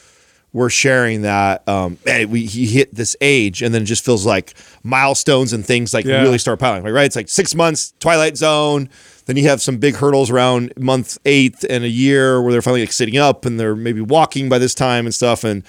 [0.53, 4.25] were sharing that um, hey, we he hit this age, and then it just feels
[4.25, 6.23] like milestones and things like Yeah.
[6.23, 6.85] really start piling.
[6.85, 8.89] Like right, it's like six months, Twilight Zone.
[9.27, 12.83] Then you have some big hurdles around month eight and a year where they're finally
[12.83, 15.63] like sitting up and they're maybe walking by this time and stuff and.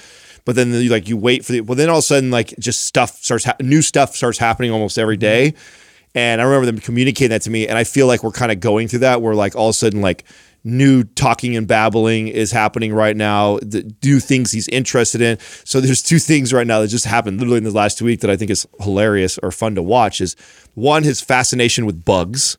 [0.45, 2.53] But then you like you wait for the well then all of a sudden like
[2.59, 6.17] just stuff starts ha- new stuff starts happening almost every day, mm-hmm.
[6.19, 8.59] and I remember them communicating that to me, and I feel like we're kind of
[8.59, 10.23] going through that where like all of a sudden like
[10.65, 13.57] new talking and babbling is happening right now.
[13.59, 15.37] The new things he's interested in.
[15.63, 18.29] So there's two things right now that just happened literally in the last week that
[18.29, 20.19] I think is hilarious or fun to watch.
[20.19, 20.35] Is
[20.73, 22.57] one his fascination with bugs.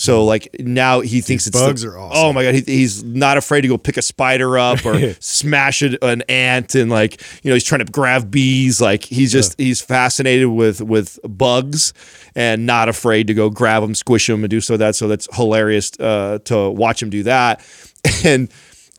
[0.00, 2.16] So like now he thinks it's bugs the- are awesome.
[2.16, 5.82] Oh my god, he, he's not afraid to go pick a spider up or smash
[5.82, 8.80] it, an ant, and like you know he's trying to grab bees.
[8.80, 11.92] Like he's just he's fascinated with with bugs
[12.34, 14.96] and not afraid to go grab them, squish them, and do so that.
[14.96, 17.62] So that's hilarious uh, to watch him do that.
[18.24, 18.50] And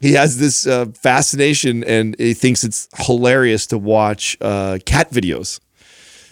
[0.01, 5.59] he has this uh, fascination, and he thinks it's hilarious to watch uh, cat videos.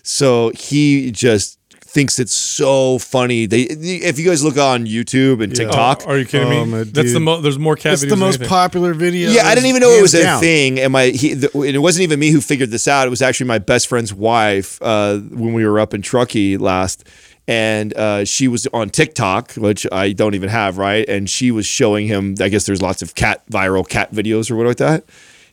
[0.04, 1.59] So he just
[1.90, 3.46] thinks it's so funny.
[3.46, 6.72] They if you guys look on YouTube and TikTok, Oh, are you kidding Oh, me?
[6.72, 7.22] my That's the dude.
[7.22, 8.48] mo- There's more cat it's videos the than most anything.
[8.50, 10.80] popular video yeah, I didn't even know it hands was a thing.
[10.80, 13.08] And my he, the, and it wasn't even me who figured this out.
[13.08, 17.08] It was actually my best friend's wife uh, when we were up in Truckee last.
[17.48, 21.08] And uh, she was on TikTok, which I don't even have, right?
[21.10, 22.36] And she was showing him.
[22.40, 25.04] I guess there's lots of cat viral cat videos or what like that.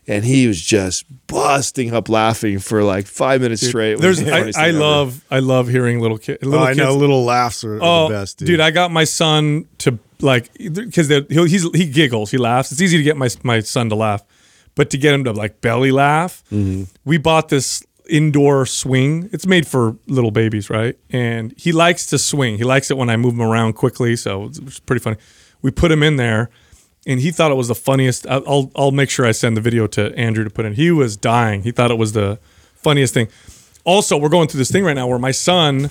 [0.08, 3.92] And he was just busting up laughing for like five minutes straight.
[3.94, 6.38] It There's the I, I love I love hearing little kids.
[6.44, 8.90] Oh, Little I know little laughs are, are Oh, the best dude, dude, I got
[8.92, 12.70] my son to like because he's he giggles, he laughs.
[12.72, 14.22] It's easy to get my my son to laugh,
[14.76, 16.84] but to get him to like belly laugh, Mm-hmm.
[17.04, 19.28] we bought this indoor swing.
[19.32, 20.96] It's made for little babies, right?
[21.10, 22.56] And he likes to swing.
[22.58, 25.16] He likes it when I move him around quickly, so it's, it's pretty funny.
[25.62, 26.48] We put him in there,
[27.06, 28.26] and he thought it was the funniest.
[28.26, 30.74] I'll I'll, make sure I send the video to Andrew to put in.
[30.74, 31.62] He was dying.
[31.62, 32.38] He thought it was the
[32.74, 33.28] funniest thing.
[33.84, 35.90] Also, we're going through this thing right now where my son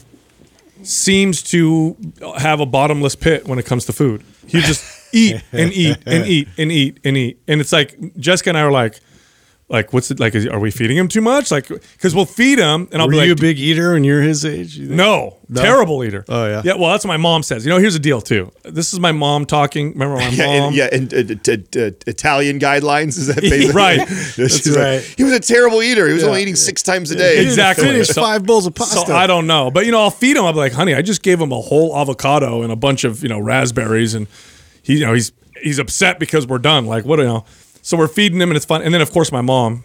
[0.83, 1.95] seems to
[2.37, 4.23] have a bottomless pit when it comes to food.
[4.45, 8.49] He just eat and eat and eat and eat and eat, and it's like Jessica
[8.49, 8.99] and I are like,
[9.67, 10.35] like, what's it like?
[10.35, 11.49] Is, are we feeding him too much?
[11.49, 14.21] Like, because we'll feed him, and I'll were be you a big eater when you're
[14.21, 14.97] his age you think?
[14.97, 16.23] no, terrible eater.
[16.29, 16.61] Oh, yeah?
[16.63, 16.75] yeah.
[16.75, 17.65] Well, that's what my mom says.
[17.65, 18.51] You know, here's the deal too.
[18.63, 19.93] This is my mom talking.
[19.93, 20.55] Remember my Yeah, mom?
[20.67, 23.97] and, yeah, and uh, t- t- Italian guidelines is that basically Right.
[24.07, 25.01] That's like, right.
[25.17, 26.07] he was a terrible eater.
[26.07, 27.41] He was only eating six times a day.
[27.43, 28.03] Exactly.
[28.03, 30.45] So- five bowls of pasta So I don't know, but you know, I'll feed him.
[30.45, 33.23] I'll be like, honey, I just gave him a whole avocado and a bunch of
[33.23, 34.27] you know raspberries, and
[34.83, 35.31] he, you know, he's
[35.63, 36.85] he's upset because we're done.
[36.85, 37.45] Like, what, do you know?
[37.85, 38.81] So we're feeding him, and it's fun.
[38.81, 39.83] And then of course my mom,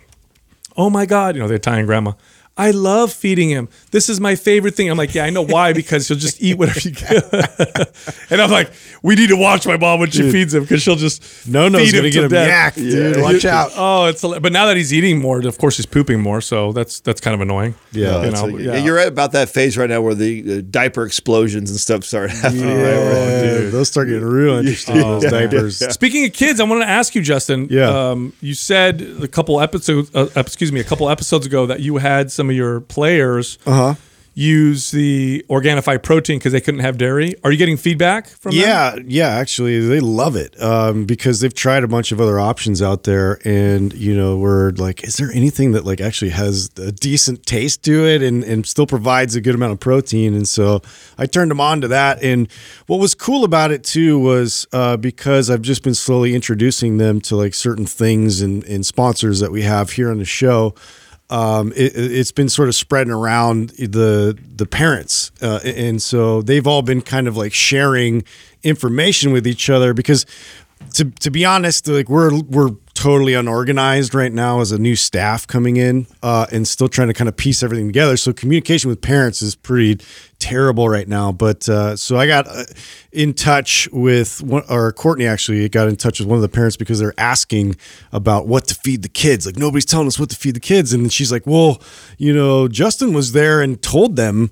[0.75, 2.13] oh my god, you know, the Italian grandma.
[2.61, 3.69] I love feeding him.
[3.91, 4.91] This is my favorite thing.
[4.91, 7.33] I'm like, yeah, I know why because he'll just eat whatever you give.
[8.31, 8.71] and I'm like,
[9.03, 11.79] we need to watch my mom when she feeds him because she'll just no no
[11.79, 12.77] feed gonna him get to him death.
[12.77, 15.77] yacked dude watch out Oh, it's hila- but now that he's eating more, of course
[15.79, 16.41] he's pooping more.
[16.43, 17.75] So that's that's kind of annoying.
[17.93, 18.25] Yeah.
[18.25, 18.45] you know?
[18.45, 18.77] like, yeah.
[18.77, 22.31] you're at about that phase right now where the uh, diaper explosions and stuff start
[22.31, 22.67] happening.
[22.67, 22.75] right?
[22.75, 26.91] Where- Yeah, those start getting real interesting those diapers Speaking of kids, I wanted to
[26.91, 27.69] ask you, Justin.
[27.71, 27.89] Yeah.
[28.11, 31.97] Um, you said a couple episodes, uh, excuse me, a couple episodes ago that you
[31.97, 33.95] had some of your players uh-huh
[34.41, 37.35] use the Organifi protein because they couldn't have dairy.
[37.43, 38.61] Are you getting feedback from them?
[38.61, 42.81] Yeah, yeah, actually, they love it um, because they've tried a bunch of other options
[42.81, 46.93] out there, and you know, we're like, is there anything that like actually has a
[46.93, 50.35] decent taste to it and and still provides a good amount of protein?
[50.35, 50.81] And so
[51.19, 52.23] I turned them on to that.
[52.23, 52.51] And
[52.87, 57.21] what was cool about it too was uh, because I've just been slowly introducing them
[57.23, 60.75] to like certain things and, and sponsors that we have here on the show
[61.31, 66.67] um, it, it's been sort of spreading around the the parents, uh, and so they've
[66.67, 68.25] all been kind of like sharing
[68.63, 70.27] information with each other because.
[70.95, 75.47] To, to be honest, like we're we're totally unorganized right now as a new staff
[75.47, 78.15] coming in uh, and still trying to kind of piece everything together.
[78.19, 80.05] So communication with parents is pretty
[80.39, 81.33] terrible right now.
[81.33, 82.65] But uh, so I got uh,
[83.11, 86.77] in touch with one, or Courtney actually got in touch with one of the parents
[86.77, 87.77] because they're asking
[88.13, 89.47] about what to feed the kids.
[89.47, 91.81] Like nobody's telling us what to feed the kids, and she's like, "Well,
[92.19, 94.51] you know, Justin was there and told them."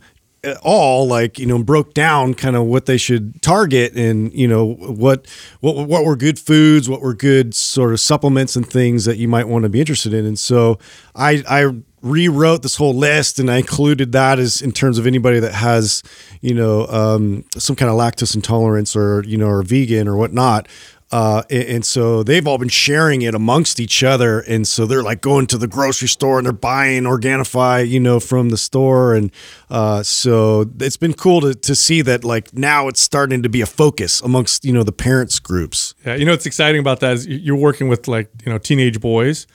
[0.63, 4.75] All like you know broke down kind of what they should target and you know
[4.75, 5.27] what
[5.61, 9.29] what what were good foods what were good sort of supplements and things that you
[9.29, 10.25] might want to be interested in.
[10.25, 10.79] And so
[11.15, 15.41] i i rewrote this whole list and i included that as in terms of anybody
[15.41, 16.03] that has
[16.41, 20.69] you know um, some kind of lactose intolerance or you know or vegan or whatnot
[21.11, 24.41] uh, and, and so they've all been sharing it amongst each other.
[24.41, 28.21] And so they're like going to the grocery store and they're buying Organifi, you know,
[28.21, 29.15] from the store.
[29.15, 29.31] And
[29.71, 33.61] uh, so it's been cool to, to see that like now it's starting to be
[33.63, 35.95] a focus amongst, you know, the parents groups.
[36.05, 39.01] Yeah, you know what's exciting about that is you're working with like you know teenage
[39.01, 39.47] boys.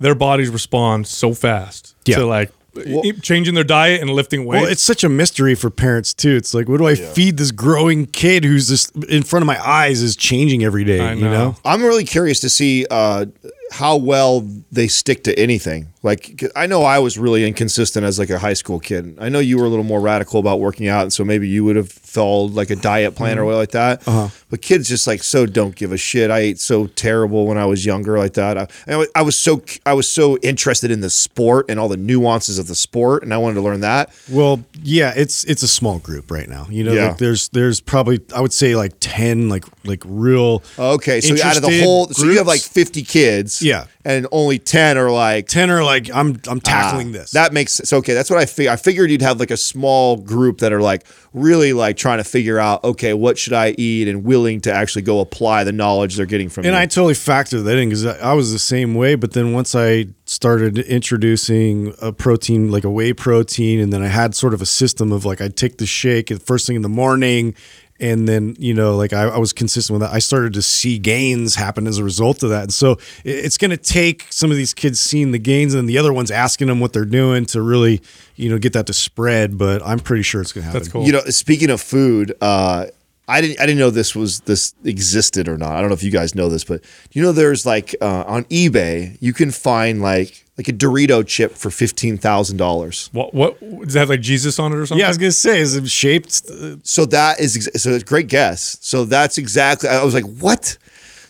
[0.00, 2.16] Their bodies respond so fast Yeah.
[2.16, 4.62] to like e- changing their diet and lifting weights.
[4.62, 6.36] Well, it's such a mystery for parents too.
[6.36, 9.58] It's like, what do I feed this growing kid who's just in front of my
[9.66, 11.30] eyes is changing every day, I you know?
[11.30, 11.56] know.
[11.64, 13.26] I'm really curious to see uh,
[13.72, 15.88] how well they stick to anything.
[16.04, 19.16] Like I know I was really inconsistent as like a high school kid.
[19.20, 21.64] I know you were a little more radical about working out, and so maybe you
[21.64, 24.06] would have followed like a diet plan or like that.
[24.06, 24.28] Uh-huh.
[24.50, 26.30] But kids just like so don't give a shit.
[26.30, 28.58] I ate so terrible when I was younger like that.
[28.58, 31.96] I, I I was so I was so interested in the sport and all the
[31.96, 34.10] nuances of the sport, and I wanted to learn that.
[34.28, 36.66] Well, yeah, it's it's a small group right now.
[36.68, 37.08] You know, Yeah.
[37.08, 41.56] like there's there's probably I would say like ten like like real Okay, so out
[41.56, 43.86] of the whole, so you have like 50 kids, Yeah.
[44.04, 47.30] and only 10 are like ten are like I'm I'm tackling Ah, this.
[47.32, 47.92] That makes sense.
[47.92, 48.72] Okay, that's what I figured.
[48.72, 52.24] I figured you'd have like a small group that are like really like trying to
[52.24, 56.16] figure out, okay, what should I eat, and willing to actually go apply the knowledge
[56.16, 56.78] they're getting from and you.
[56.78, 59.14] I totally factored that in because I I was the same way.
[59.14, 60.78] But then once I started
[61.22, 65.12] introducing a protein like a whey protein, and then I had sort of a system
[65.12, 67.54] of like I'd take the shake at first thing in the morning.
[68.02, 70.14] And then, you know, like I, I was consistent with that.
[70.14, 72.64] I started to see gains happen as a result of that.
[72.64, 75.98] And so it's going to take some of these kids seeing the gains and the
[75.98, 78.02] other ones asking them what they're doing to really,
[78.34, 79.56] you know, get that to spread.
[79.56, 80.80] But I'm pretty sure it's going to happen.
[80.80, 81.06] That's cool.
[81.06, 82.86] you know, speaking of food, uh,
[83.28, 85.72] I didn't I didn't know this was this existed or not.
[85.72, 86.82] I don't know if you guys know this, but
[87.12, 91.52] you know, there's like uh, on eBay you can find like like a Dorito chip
[91.52, 93.08] for fifteen thousand dollars.
[93.12, 95.00] what what does that have like Jesus on it or something?
[95.00, 96.42] Yeah, I was going to say, is it shaped?
[96.50, 98.76] uh, So that is so it's a great guess.
[98.80, 99.88] So that's exactly.
[99.88, 100.76] I was like, what?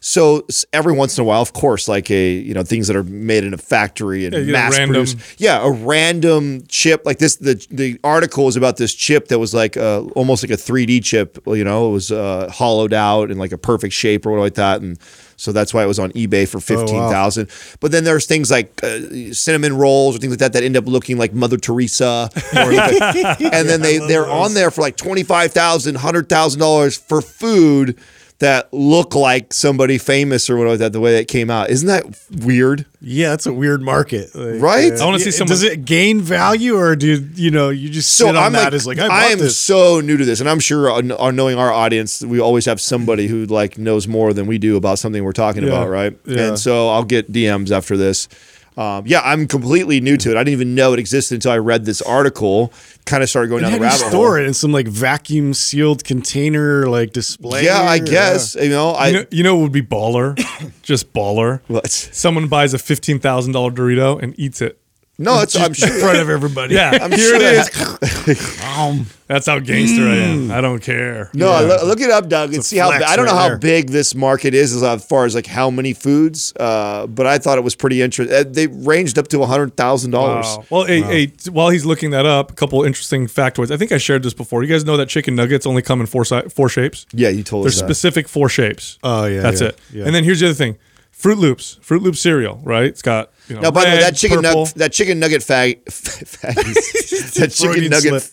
[0.04, 3.04] So every once in a while, of course, like a you know things that are
[3.04, 5.16] made in a factory and Yeah, a mass random- produced.
[5.40, 7.36] Yeah, a random chip like this.
[7.36, 11.04] The the article is about this chip that was like uh, almost like a 3D
[11.04, 11.38] chip.
[11.46, 14.54] You know, it was uh, hollowed out in like a perfect shape or what like
[14.54, 14.98] that, and
[15.36, 17.48] so that's why it was on eBay for fifteen thousand.
[17.78, 20.86] But then there's things like uh, cinnamon rolls or things like that that end up
[20.86, 25.52] looking like Mother Teresa, like- and then they they're on there for like twenty five
[25.52, 27.96] thousand, hundred thousand dollars for food
[28.42, 31.70] that look like somebody famous or whatever that the way that came out.
[31.70, 32.04] Isn't that
[32.44, 32.84] weird?
[33.00, 34.92] Yeah, that's a weird market, Like, Right?
[34.92, 37.88] Uh, I wanna see yeah, someone- Does it gain value, or do you know you
[37.88, 39.56] just So sit on I'm that like, as like I, I, am this?
[39.56, 42.40] so new to this, and I'm sure uh, on, on uh, knowing our audience, we
[42.40, 45.68] always have somebody who like knows more than we do about something we're talking Yeah.
[45.70, 46.16] about, right?
[46.26, 46.48] Yeah.
[46.48, 48.28] And so I'll get DMs after this.
[48.76, 50.36] Um, yeah, I'm completely new to it.
[50.36, 52.72] I didn't even know it existed until I read this article.
[53.04, 54.34] Kind of started going And down the do you rabbit store hole.
[54.36, 57.64] it in some like vacuum sealed container like display?
[57.64, 58.90] Yeah, I or- guess you know.
[58.92, 60.36] I You know, you know what would be baller?
[60.82, 61.60] Just baller.
[61.68, 61.90] what?
[61.90, 64.78] Someone buys a fifteen thousand dollar Dorito and eats it.
[65.18, 66.74] No, it's I'm in front of everybody.
[66.74, 69.08] Yeah, I'm here sure it is.
[69.26, 70.50] That's how gangster I am.
[70.50, 71.30] I don't care.
[71.34, 72.90] No, I lo- look it up, Doug, and see how.
[72.90, 73.58] I don't know how there.
[73.58, 77.58] big this market is as far as like how many foods, uh, but I thought
[77.58, 78.52] it was pretty interesting.
[78.52, 80.46] They ranged up to hundred thousand dollars.
[80.46, 80.64] Wow.
[80.70, 83.70] Well, hey, hey, while he's looking that up, a couple interesting factoids.
[83.70, 84.62] I think I shared this before.
[84.62, 87.06] You guys know that chicken nuggets only come in four si- four shapes.
[87.12, 87.86] Yeah, you told There's us that.
[87.86, 88.98] specific four shapes.
[89.02, 89.78] Oh, yeah, that's yeah, it.
[89.92, 90.04] yeah.
[90.06, 90.78] And then here's the other thing:
[91.12, 92.84] Froot Loops, Fruit Loop cereal, right?
[92.86, 93.62] It's got you know.
[93.62, 94.64] Now, by the way, that chicken purple.
[94.66, 98.30] nug- that chicken nugget fag, faggies, that chicken nugget.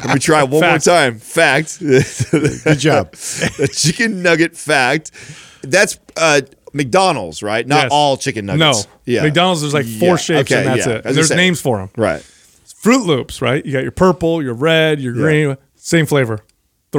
[0.04, 0.86] Let me try one Fact.
[0.86, 1.18] more time.
[1.18, 1.80] Fact.
[1.80, 3.12] Good job.
[3.12, 5.10] the chicken nugget fact.
[5.62, 7.66] That's uh, McDonald's, right?
[7.66, 7.88] Not Yes.
[7.92, 8.84] all chicken nuggets.
[8.84, 8.90] No.
[9.06, 9.22] Yeah.
[9.22, 10.16] McDonald's, there's like four Yeah.
[10.16, 10.92] shapes Okay, and that's yeah.
[10.94, 11.06] it.
[11.06, 11.90] And there's names for them.
[11.96, 12.20] Right.
[12.82, 13.64] Froot Loops, right?
[13.64, 16.40] You got your purple, your red, your green, same flavor.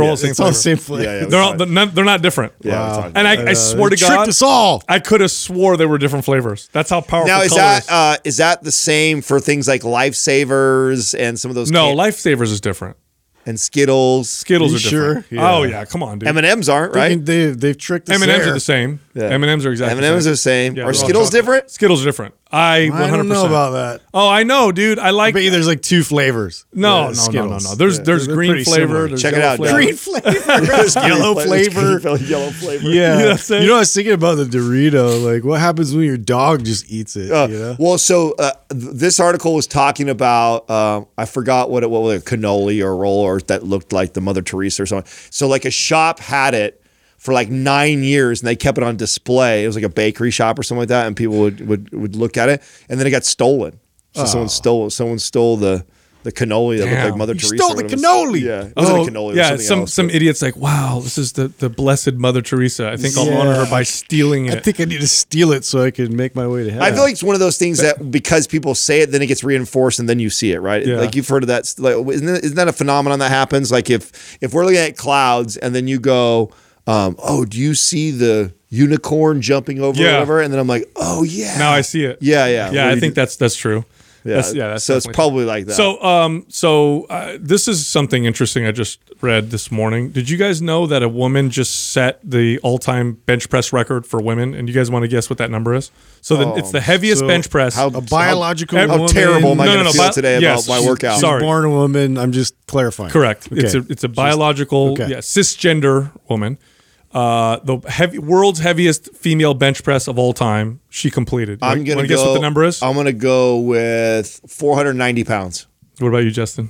[0.02, 0.54] They're all the same it's all flavor.
[0.58, 1.04] the same flavor.
[1.04, 1.26] Yeah, yeah.
[1.28, 1.58] They're all fine.
[1.58, 2.54] they're not, they're not different.
[2.62, 4.84] Yeah, we're And I, about I swear to They tricked God, us all.
[4.88, 6.70] I could have swore they were different flavors.
[6.72, 7.28] That's how powerful.
[7.28, 7.90] Now is color that is.
[7.90, 11.72] uh, is that the same for things like lifesavers and some of those?
[11.72, 12.98] no can- lifesavers is different.
[13.46, 14.30] and Skittles.
[14.30, 15.26] Skittles You are different.
[15.32, 15.52] Yeah.
[15.56, 16.28] Oh yeah, come on, dude.
[16.30, 17.10] M and M's aren't They right.
[17.12, 19.00] can- They, they've tricked us M and M's are the same.
[19.14, 19.26] Yeah.
[19.26, 19.92] M and M's are exactly.
[19.92, 20.76] M and M's the are the same.
[20.76, 21.70] Yeah, are Skittles different?
[21.70, 22.34] Skittles are different.
[22.56, 23.04] I 100.
[23.14, 24.02] I don't know about that.
[24.14, 24.98] Oh, I know, dude.
[24.98, 25.34] I like.
[25.34, 26.66] I bet you there's like two flavors.
[26.74, 27.76] no, uh, no, no, no, no.
[27.76, 28.04] There's Yeah.
[28.06, 29.08] there's green flavor.
[29.10, 29.76] There's Check it out, flavor.
[29.76, 30.32] Green flavor.
[30.66, 32.00] There's yellow flavor.
[32.18, 32.88] yellow flavor.
[32.90, 33.18] Yeah.
[33.18, 33.62] You know what I'm?
[33.62, 35.24] You know, I was thinking about the Dorito.
[35.34, 37.32] Like, what happens when your dog just eats it?
[37.32, 37.76] Uh, you know?
[37.78, 42.04] Well, so uh, th- this article was talking about um, I forgot what it what
[42.04, 45.12] was it, cannoli or roll or that looked like the Mother Teresa or something.
[45.30, 46.82] So like a shop had it
[47.26, 49.64] for like nine years and they kept it on display.
[49.64, 52.16] It was like a bakery shop or something like that, and people would would, would
[52.16, 53.80] look at it, and then it got stolen.
[54.14, 54.26] So oh.
[54.26, 55.86] someone stole someone stole the
[56.22, 57.58] the cannoli that looked like Mother You Teresa.
[57.58, 58.42] stole the cannoli?
[58.42, 59.26] Yeah, it wasn't Oh, a cannoli.
[59.26, 62.14] It was yeah, some else, some but- idiots like, wow, this is the the blessed
[62.14, 62.90] Mother Teresa.
[62.90, 64.56] I think I'll honor her by stealing it.
[64.56, 66.84] I think I need to steal it so I can make my way to heaven.
[66.84, 69.28] I feel like it's one of those things that because people say it, then it
[69.28, 70.86] gets reinforced, and then you see it, right?
[70.86, 70.98] Yeah.
[70.98, 71.74] Like you've heard of that.
[71.78, 73.72] Like, isn't that, isn't that a phenomenon that happens?
[73.72, 76.52] Like if if we're looking at clouds, and then you go,
[76.88, 80.08] um, "Oh, do you see the unicorn jumping over Yeah.
[80.08, 82.18] or whatever?" And then I'm like, "Oh yeah." now I see it.
[82.22, 82.88] Yeah, yeah, yeah.
[82.90, 83.86] I think do- that's that's true.
[84.28, 84.68] Yeah, That's, yeah.
[84.70, 85.76] That's so it's definitely- probably like that.
[85.76, 90.10] So, um, so uh, this is something interesting I just read this morning.
[90.10, 94.20] Did you guys know that a woman just set the all-time bench press record for
[94.20, 94.56] women?
[94.56, 95.92] And you guys want to guess what that number is?
[96.22, 97.76] So the, it's the heaviest so bench press.
[97.76, 99.08] how- a biological How woman.
[99.10, 100.90] terrible am I No, going no, to no, feel but- today yes, about my she's-
[100.90, 101.14] workout?
[101.14, 101.42] She's Sorry.
[101.42, 102.18] born a woman.
[102.18, 103.12] I'm just clarifying.
[103.12, 103.48] Correct.
[103.52, 103.62] Okay.
[103.62, 105.08] It's a it's a biological, okay.
[105.08, 106.58] yeah, cisgender woman.
[107.16, 110.82] Uh, the heavy world's heaviest female bench press of all time.
[110.90, 111.60] She completed.
[111.62, 112.82] I'm You going wanna to guess what the number is.
[112.84, 115.66] I'm going to go with 490 pounds.
[116.00, 116.68] what about you, Justin?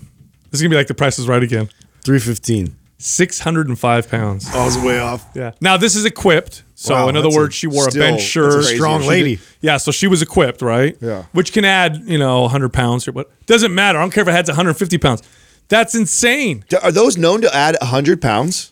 [0.51, 1.67] This is gonna be like the Price is Right again.
[2.05, 2.75] 315.
[2.97, 4.47] Six hundred and five pounds.
[4.55, 5.25] I was way off.
[5.35, 5.51] Yeah.
[5.59, 6.63] Now this is equipped.
[6.75, 8.53] So Wow, in other that's a- words, she wore a bench shirt.
[8.53, 8.75] crazy.
[8.77, 9.39] Strong She lady.
[9.59, 10.95] Yeah, so she was equipped, right?
[11.01, 11.23] Yeah.
[11.33, 13.29] Which can add, you know, 100 pounds or what.
[13.47, 13.97] Doesn't matter.
[13.99, 15.23] I don't care if it adds 150 pounds.
[15.67, 16.63] That's insane.
[16.83, 18.71] Are those known to add 100 pounds?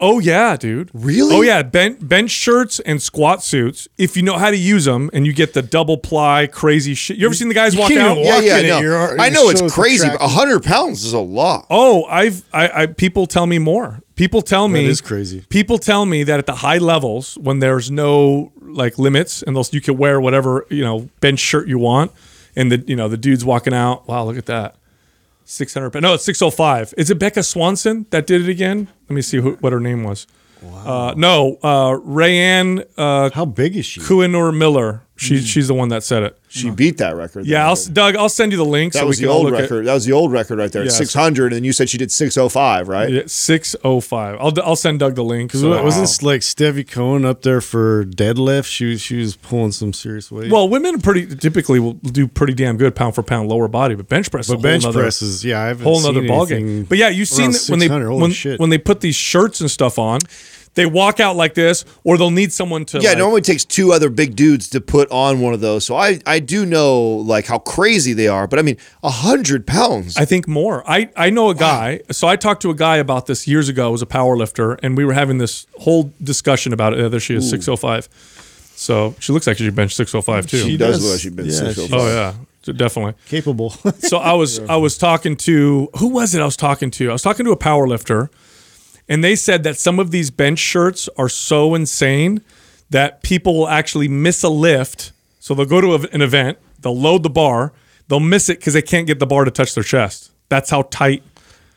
[0.00, 0.90] Oh yeah, dude.
[0.94, 1.34] Really?
[1.36, 3.88] Oh yeah, bench bench shirts and squat suits.
[3.98, 7.16] If you know how to use them, and you get the double ply crazy shit.
[7.18, 8.16] You ever seen the guys walk out?
[8.16, 8.80] even Yeah, Walking yeah, it, no.
[8.80, 11.66] you're- I know it's crazy, but 100 pounds is a lot.
[11.70, 14.00] Oh, I've I, I people tell me more.
[14.16, 15.44] People tell me is crazy.
[15.48, 19.72] People tell me that at the high levels, when there's no like limits, and those
[19.74, 22.12] you can wear whatever you know bench shirt you want,
[22.54, 24.06] and the you know the dude's walking out.
[24.06, 24.76] Wow, look at that,
[25.44, 26.00] six hundred.
[26.00, 26.92] No, it's six oh five.
[26.96, 28.88] Is it Becca Swanson that did it again?
[29.08, 30.26] Let me see who, what her name was.
[30.64, 34.00] Uh, no, uh, Rayanne uh, How big is she?
[34.00, 35.02] Kuinur Miller.
[35.16, 35.44] She, mm-hmm.
[35.44, 36.38] She's the one that said it.
[36.48, 37.46] She beat that record.
[37.46, 37.68] Yeah.
[37.68, 38.92] I'll, Doug, I'll send you the link.
[38.94, 39.86] that so was we the can old look at- record.
[39.86, 40.82] that was the old record right there.
[40.82, 43.10] Yeah, so- 600, and you said she did 605, right?
[43.10, 44.36] Yeah, 605.
[44.40, 45.50] I'll, I'll send Doug the link.
[45.50, 48.66] Because so- wasn't like Stefi Cohen up there for deadlift?
[48.66, 50.50] She was she was pulling some serious weight.
[50.50, 54.08] Well, women pretty typically will do pretty damn good pound for pound lower body, but
[54.08, 56.14] bench press, is but a bench whole nother, press is yeah, I haven't whole seen
[56.14, 56.50] nother ballgame.
[56.52, 58.58] anything But yeah, you've seen that when they when, shit.
[58.58, 60.20] when they put these shirts and stuff on,
[60.74, 63.64] they walk out like this, or they'll need someone to Yeah, like, it normally takes
[63.64, 65.84] two other big dudes to put on one of those.
[65.84, 69.66] So I, I do know like how crazy they are, but I mean, a 100
[69.66, 70.16] pounds.
[70.16, 70.82] I think more.
[70.88, 72.00] I, I know a guy.
[72.10, 73.90] So I talked to a guy about this years ago.
[73.90, 77.00] Was a power lifter, and we were having this whole discussion about it.
[77.00, 78.08] Uh, There she is, six oh five.
[78.76, 80.58] So she looks like she benched six oh five too.
[80.58, 82.00] she does look like she's been yeah, 605.
[82.00, 83.14] oh yeah, definitely.
[83.26, 83.70] capable.
[84.00, 87.10] so I was I was talking to who was it I was talking to?
[87.10, 88.30] I was talking to a power lifter
[89.08, 92.40] and they said that some of these bench shirts are so insane
[92.90, 95.12] that people will actually miss a lift.
[95.40, 97.72] So they'll go to a- an event, they'll load the bar,
[98.08, 100.30] they'll miss it because they can't get the bar to touch their chest.
[100.48, 101.22] That's how tight.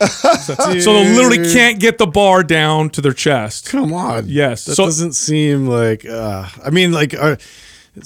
[0.00, 3.68] so, so they literally can't get the bar down to their chest.
[3.68, 4.24] Come on.
[4.28, 4.64] Yes.
[4.66, 6.04] That So- doesn't seem like.
[6.06, 7.14] Uh, I mean, like.
[7.14, 7.36] Uh,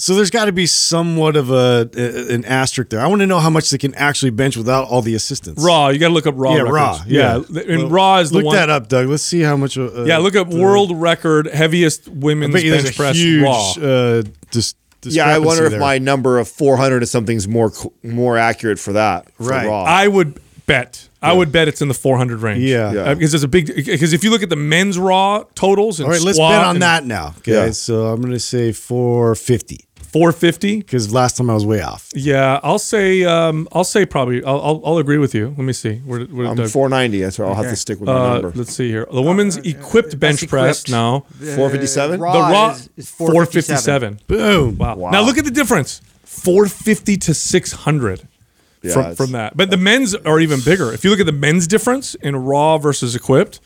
[0.01, 3.01] so there's got to be somewhat of a, a- an asterisk there.
[3.01, 5.63] I want to know how much they can actually bench without all the assistance.
[5.63, 6.53] Raw, you got to look up raw.
[6.53, 6.73] Yeah, records.
[6.75, 7.01] raw.
[7.07, 7.61] Yeah, Yeah.
[7.69, 8.57] and Well, raw is the Look one.
[8.57, 9.09] that up, Doug.
[9.09, 9.77] Let's see how much.
[9.79, 13.17] Uh, Yeah, look up world record heaviest I women's bet you there's bench a press
[13.17, 13.43] huge.
[13.43, 13.73] raw.
[13.81, 14.75] Uh, dis-
[15.05, 17.73] yeah, I wonder if discrepancy my number of 400 or something is more
[18.05, 19.27] more accurate for that.
[19.37, 19.67] For Right.
[19.67, 19.83] Raw.
[19.83, 20.39] I would
[20.73, 21.09] bet.
[21.21, 22.63] I would bet it's in the 400 range.
[22.65, 22.93] Yeah.
[22.93, 23.01] Yeah.
[23.03, 23.67] Uh, because there's a big.
[23.75, 26.77] Because if you look at the men's raw totals and All right, let's bet on
[26.77, 27.35] and that now.
[27.39, 27.71] Okay, Yeah.
[27.71, 30.79] so I'm going to say 450 450.
[30.81, 32.11] because last time I was way off.
[32.15, 33.25] Yeah, I'll say.
[33.25, 34.45] Um, I'll say probably.
[34.45, 35.49] I'll, I'll, I'll agree with you.
[35.57, 35.99] Let me see.
[36.05, 37.21] Where, did- where did I'm Doug- 490.
[37.23, 38.53] That's why I'll have to stick with my uh, number.
[38.57, 39.07] let's see here.
[39.11, 40.91] The women's equipped bench press equipped.
[40.91, 41.21] now.
[41.39, 42.19] 457?
[42.19, 44.21] The raw is, is 457.
[44.27, 44.77] Boom.
[44.77, 44.97] Wow.
[44.97, 45.11] Wow.
[45.11, 46.03] Now look at the difference.
[46.25, 48.29] 450 to 600.
[48.83, 49.57] Yeah, from, from that.
[49.57, 50.93] But the men's are even bigger.
[50.93, 53.61] If you look at the men's difference in raw versus equipped,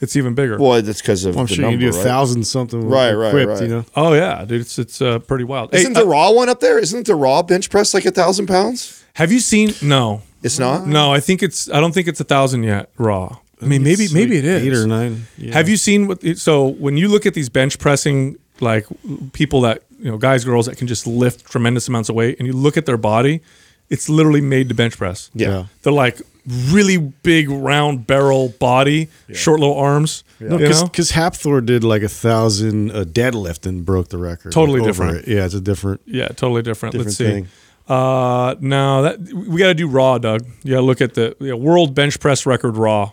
[0.00, 0.58] it's even bigger.
[0.58, 2.08] Well, that's because of I'm the sure number, you can do a right?
[2.08, 2.88] thousand something.
[2.88, 3.62] Right, right, equipped, right.
[3.62, 5.74] You know, oh yeah, dude, it's it's uh, pretty wild.
[5.74, 6.78] Isn't uh, the raw one up there?
[6.78, 9.04] Isn't the raw bench press like a thousand pounds?
[9.14, 9.74] have you seen?
[9.82, 10.86] No, It's not.
[10.86, 11.12] no.
[11.12, 11.68] I think it's.
[11.70, 12.90] I don't think it's a thousand yet.
[12.96, 13.38] Raw.
[13.60, 15.26] I mean, maybe It's maybe like it is eight or nine.
[15.36, 15.52] Yeah.
[15.52, 16.24] Have you seen what?
[16.38, 18.86] So when you look at these bench pressing, like
[19.32, 22.46] people that you know, guys, girls that can just lift tremendous amounts of weight, and
[22.46, 23.42] you look at their body,
[23.90, 25.30] it's literally made to bench press.
[25.34, 25.48] Yeah.
[25.48, 25.64] Yeah.
[25.82, 30.24] They're like really big, round barrel body, short little arms.
[30.38, 34.52] No, because Hafthor did like a thousand uh, deadlift and broke the record.
[34.52, 35.18] Totally like, different.
[35.18, 35.28] it.
[35.28, 36.00] Yeah, it's a different.
[36.06, 36.92] Yeah, totally different.
[36.92, 37.24] Different Let's see.
[37.24, 37.48] thing.
[37.88, 40.46] Uh, no, that we got to do raw, Doug.
[40.62, 43.12] Yeah, look at the yeah, world bench press record raw.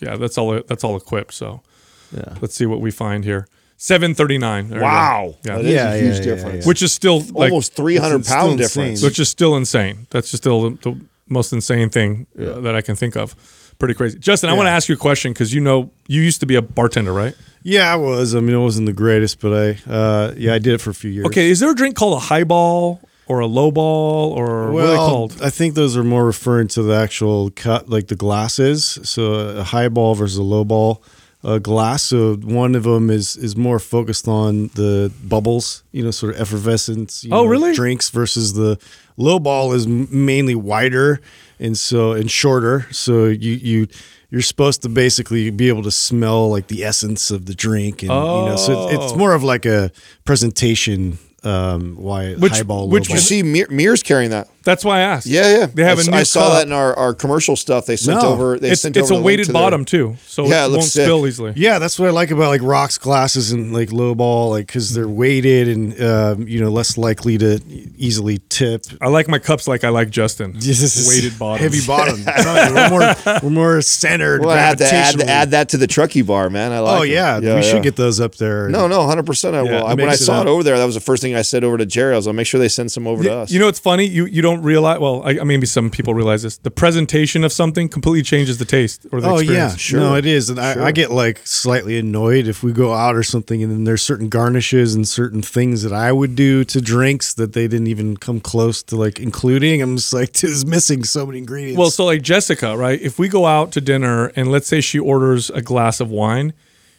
[0.00, 0.60] Yeah, that's all.
[0.66, 1.34] That's all equipped.
[1.34, 1.62] So
[2.10, 2.34] Yeah.
[2.40, 3.46] let's see what we find here.
[3.76, 4.68] Seven thirty nine.
[4.70, 5.34] Wow.
[5.44, 5.56] Yeah.
[5.56, 6.64] That is Yeah, a huge yeah, yeah, difference.
[6.64, 6.68] yeah.
[6.68, 8.82] Which is still like, Almost 300 It's still pound insane.
[8.84, 9.02] difference.
[9.02, 10.06] which is still insane.
[10.10, 13.34] That's just still the, the most insane thing uh, that I can think of.
[13.78, 14.18] Pretty crazy.
[14.18, 16.54] Justin, I want to ask you a question because you know you used to be
[16.54, 17.34] a bartender, right?
[17.64, 18.34] Yeah, I was.
[18.34, 20.94] I mean, it wasn't the greatest, but I, uh, yeah, I did it for a
[20.94, 21.26] few years.
[21.26, 24.88] Okay, is there a drink called a highball or a low ball or what are
[24.90, 25.36] they called?
[25.42, 28.98] I think those are more referring to the actual cut, like the glasses.
[29.02, 31.02] So a high ball versus a low ball
[31.44, 32.02] uh, glass.
[32.04, 36.40] So one of them is is more focused on the bubbles, you know, sort of
[36.40, 37.22] effervescence.
[37.24, 37.74] you Oh, know, really?
[37.74, 38.78] Drinks versus the
[39.16, 41.20] low ball is mainly wider
[41.60, 42.86] and so and shorter.
[42.90, 43.86] So you you.
[44.30, 48.10] You're supposed to basically be able to smell like the essence of the drink, and
[48.10, 48.16] you
[48.48, 49.16] know, so it's, it's Oh.
[49.16, 49.92] more of like a
[50.24, 51.18] presentation.
[51.44, 54.48] Um, why Which- highball, which low you see Miir- Miir's carrying that.
[54.64, 55.26] That's why I asked.
[55.26, 55.66] Yeah, yeah.
[55.66, 56.52] They have I, a s- new I saw cup.
[56.54, 57.86] that in our, our commercial stuff.
[57.86, 58.28] They sent No.
[58.30, 58.58] over.
[58.58, 60.64] They it's sent it's over a the link weighted to their- bottom too, so Yeah,
[60.64, 61.04] it it, won't sick.
[61.04, 61.52] spill easily.
[61.56, 64.94] Yeah, that's what I like about like rocks glasses and like low ball, like because
[64.94, 67.60] they're weighted and um, you know less likely to
[67.96, 68.84] easily tip.
[69.00, 70.54] I like my cups like I like Justin.
[71.08, 71.58] weighted bottom.
[71.62, 72.24] heavy bottom.
[72.74, 74.40] we're more we're more centered.
[74.40, 76.72] Well, I had to add, add that to the Truckee bar, man.
[76.72, 77.10] I like Oh it.
[77.10, 78.68] yeah, we should get those up there.
[78.68, 79.54] No, no, hundred percent.
[79.54, 79.70] I will.
[79.70, 81.64] Yeah, I, when I saw it over there, that was the first thing I said
[81.64, 82.14] over to Jerry.
[82.14, 83.50] I was like, make sure they send some over to us.
[83.50, 84.04] you know it's funny?
[84.06, 84.98] You you don't realize.
[85.00, 86.58] Well, I, I maybe some people realize this.
[86.58, 89.72] The presentation of something completely changes the taste or the Oh experience.
[89.72, 90.00] yeah, Sure.
[90.00, 93.22] no, it is, and I, I get like slightly annoyed if we go out or
[93.22, 97.34] something, and then there's certain garnishes and certain things that I would do to drinks
[97.34, 99.82] that they didn't even come close to like including.
[99.82, 101.78] I'm just like, this is missing so many ingredients.
[101.78, 103.00] Well, so like Jessica, right?
[103.00, 106.52] If we go out to dinner and let's say she orders a glass of wine,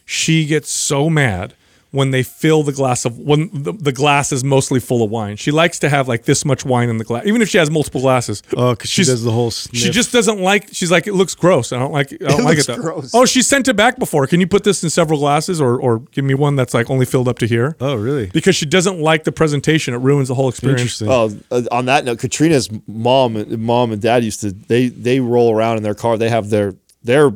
[0.04, 1.54] she gets so mad
[1.92, 5.36] when they fill the glass of when the, the glass is mostly full of wine.
[5.36, 7.70] She likes to have like this much wine in the glass, even if she has
[7.70, 8.42] multiple glasses.
[8.56, 10.68] Oh, 'cause she does the whole She just doesn't like.
[10.72, 11.72] She's like, it looks gross.
[11.72, 12.12] I don't like.
[12.12, 12.72] I don't like looks it.
[12.72, 12.80] That.
[12.80, 13.10] gross.
[13.14, 14.26] Oh, she sent it back before.
[14.26, 17.06] Can you put this in several glasses, or or give me one that's like only
[17.06, 17.76] filled up to here?
[17.80, 18.26] oh really?
[18.26, 19.94] Because she doesn't like the presentation.
[19.94, 21.00] It ruins the whole experience.
[21.00, 21.08] Interesting.
[21.08, 25.54] Oh, uh, on that note, Katrina's mom, mom and dad used to they they roll
[25.54, 26.18] around in their car.
[26.18, 26.74] They have their
[27.06, 27.32] they're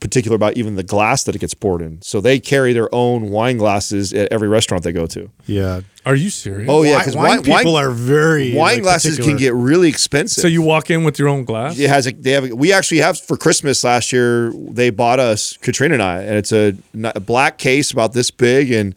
[0.00, 2.02] particular about even the glass that it gets poured in.
[2.02, 5.30] So they carry their own wine glasses at every restaurant they go to.
[5.46, 5.82] Yeah.
[6.04, 6.68] Are you serious?
[6.68, 9.88] Oh yeah, because wine wine, people wine, are very wine like, glasses can get really
[9.88, 10.42] expensive.
[10.42, 11.78] So you walk in with your own glass?
[11.78, 15.20] it has a, they have a, we actually have for Christmas last year they bought
[15.20, 16.72] us Katrina and I and it's a
[17.20, 18.96] black case about this big and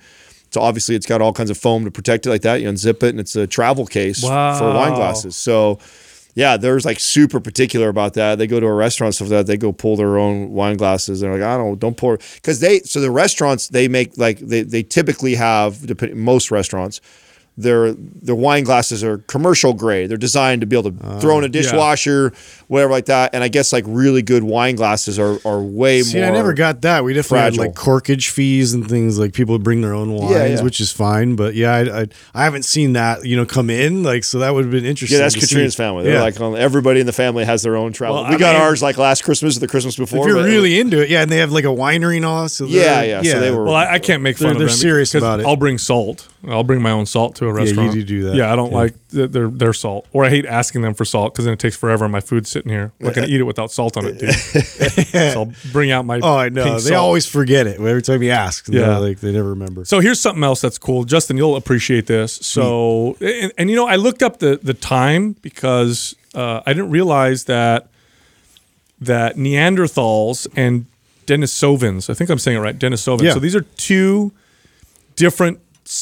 [0.49, 3.03] so obviously it's got all kinds of foam to protect it like that you unzip
[3.03, 5.77] it and it's a travel case for wine glasses so
[6.35, 8.37] yeah there's like super particular about that.
[8.37, 11.21] They go to a restaurant stuff like that they go pull their own wine glasses.
[11.21, 14.61] They're like I don't don't pour because they so the restaurants they make like they
[14.61, 17.01] they typically have most restaurants
[17.57, 20.09] their their wine glasses are commercial grade.
[20.09, 22.33] They're designed to be able to oh, throw in a dishwasher,
[22.67, 23.33] whatever like that.
[23.33, 26.27] And I guess like really good wine glasses are are way more See, more.
[26.27, 27.03] I never got that.
[27.05, 27.63] We definitely fragile.
[27.63, 30.61] had like corkage fees and things like people would bring their own wines, Yeah, yeah.
[30.63, 31.35] which is fine.
[31.37, 34.53] But yeah, I, I I haven't seen that you know come in like so that
[34.53, 35.17] would have been interesting.
[35.17, 35.77] Yeah, that's to Katrina's see.
[35.77, 36.03] family.
[36.03, 36.21] They're Yeah.
[36.23, 38.15] like everybody in the family has their own travel.
[38.21, 40.19] Well, we I got mean- ours like last Christmas or the Christmas before.
[40.21, 42.49] if you're but- really into it, yeah, and they have like a winery and all.
[42.49, 44.57] So Yeah, they're- yeah, so they were- Well, I, I can't make fun They're- of
[44.59, 45.45] they're them serious 'cause about it.
[45.45, 46.27] I'll bring salt.
[46.49, 47.93] I'll bring my own salt to a you restaurant.
[47.93, 48.35] do do that.
[48.35, 48.77] Yeah, I don't Yeah.
[48.77, 51.59] like th- their their salt, or I hate asking them for salt because then it
[51.59, 52.05] takes forever.
[52.05, 52.91] and My food's sitting here.
[52.99, 54.33] I'm not gonna eat it without salt on it, dude.
[55.33, 56.19] so I'll bring out my.
[56.21, 56.79] Oh, I know.
[56.79, 58.67] They always forget it every time you ask.
[58.67, 58.81] Yeah.
[58.81, 59.85] Yeah, like they never remember.
[59.85, 61.37] So here's something else that's cool, Justin.
[61.37, 62.33] You'll appreciate this.
[62.33, 66.91] So, and, and you know, I looked up the the time because uh, I didn't
[66.91, 67.87] realize that
[69.01, 70.85] that Neanderthals and
[71.27, 72.09] Denisovans.
[72.09, 72.77] I think I'm saying it right.
[72.77, 73.23] Denisovans.
[73.23, 73.33] Yeah.
[73.33, 74.31] So these are two
[75.15, 75.59] different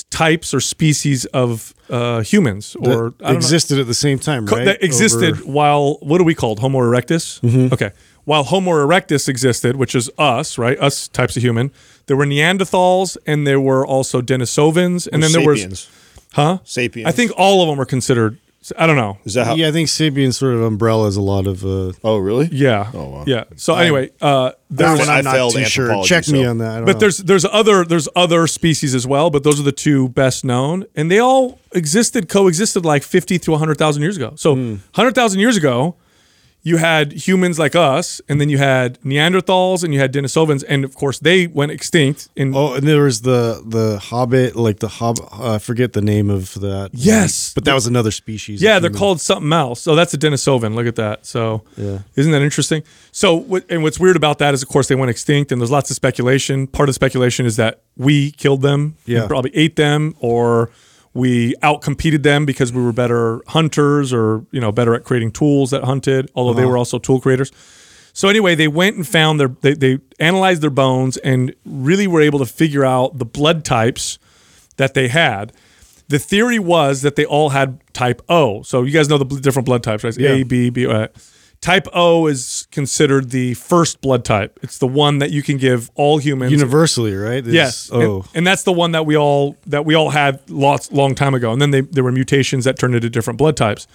[0.09, 4.65] types or species of uh, humans, or don't know existed at the same time, right?
[4.65, 7.41] that existed Over- while what are we called Homo erectus?
[7.41, 7.73] Mm-hmm.
[7.73, 7.91] Okay,
[8.23, 10.79] while Homo erectus existed, which is us, right?
[10.79, 11.71] Us types of human.
[12.05, 15.89] There were Neanderthals, and there were also Denisovans, and then there was Sapiens.
[16.33, 16.57] huh?
[16.63, 17.07] Sapiens.
[17.07, 18.39] I think all of them are considered.
[18.77, 19.17] I don't know.
[19.25, 19.55] Is that how?
[19.55, 21.65] yeah, I think sapien sort of umbrellas a lot of.
[21.65, 22.47] Uh, Oh, really?
[22.51, 22.89] Yeah.
[22.93, 23.23] Oh, wow.
[23.27, 23.43] Yeah.
[23.55, 25.83] So anyway, uh, that there's one I I'm not failed too sure.
[25.85, 26.71] anthropology, Check me so- on that.
[26.71, 26.99] I don't but know.
[26.99, 30.85] there's there's other there's other species as well, but those are the two best known,
[30.95, 34.33] and they all existed coexisted like fifty to hundred thousand years ago.
[34.35, 34.75] So Hmm.
[34.93, 35.95] hundred thousand years ago,
[36.65, 40.85] you had humans like us, and then you had Neanderthals, and you had Denisovans, and
[40.85, 42.29] of course they went extinct.
[42.37, 45.17] In Oh, and there was the the Hobbit, like the Hob.
[45.19, 46.91] Uh, I forget the name of that.
[46.93, 47.51] Yes.
[47.53, 48.61] but that was another species.
[48.61, 48.99] yeah, they're human.
[48.99, 49.81] called something else.
[49.81, 50.73] So that's a Denisovan.
[50.73, 51.25] Look at that.
[51.25, 51.99] So Yeah.
[52.15, 52.83] isn't that interesting?
[53.11, 55.89] So and what's weird about that is, of course, they went extinct, and there's lots
[55.91, 56.67] of speculation.
[56.67, 59.27] Part of the speculation is that we killed them, Yeah.
[59.27, 60.69] probably ate them, or
[61.13, 65.71] we outcompeted them because we were better hunters, or you know, better at creating tools
[65.71, 66.31] that hunted.
[66.35, 67.51] Although they were also tool creators.
[68.13, 72.21] So anyway, they went and found their they, they analyzed their bones and really were
[72.21, 74.19] able to figure out the blood types
[74.77, 75.51] that they had.
[76.09, 78.61] The theory was that they all had type O.
[78.63, 80.15] So you guys know the different blood types, right?
[80.19, 80.85] A, B, B.
[80.85, 81.07] Uh,
[81.63, 84.59] type O is considered the first blood type.
[84.61, 86.51] It's the one that you can give all humans.
[86.51, 87.43] universally, right?
[87.43, 87.89] This- Yes.
[87.91, 91.15] Oh, And, and that's the one that we all that we all had lots long
[91.15, 91.51] time ago.
[91.53, 93.87] And then they, there were mutations that turned into different blood types.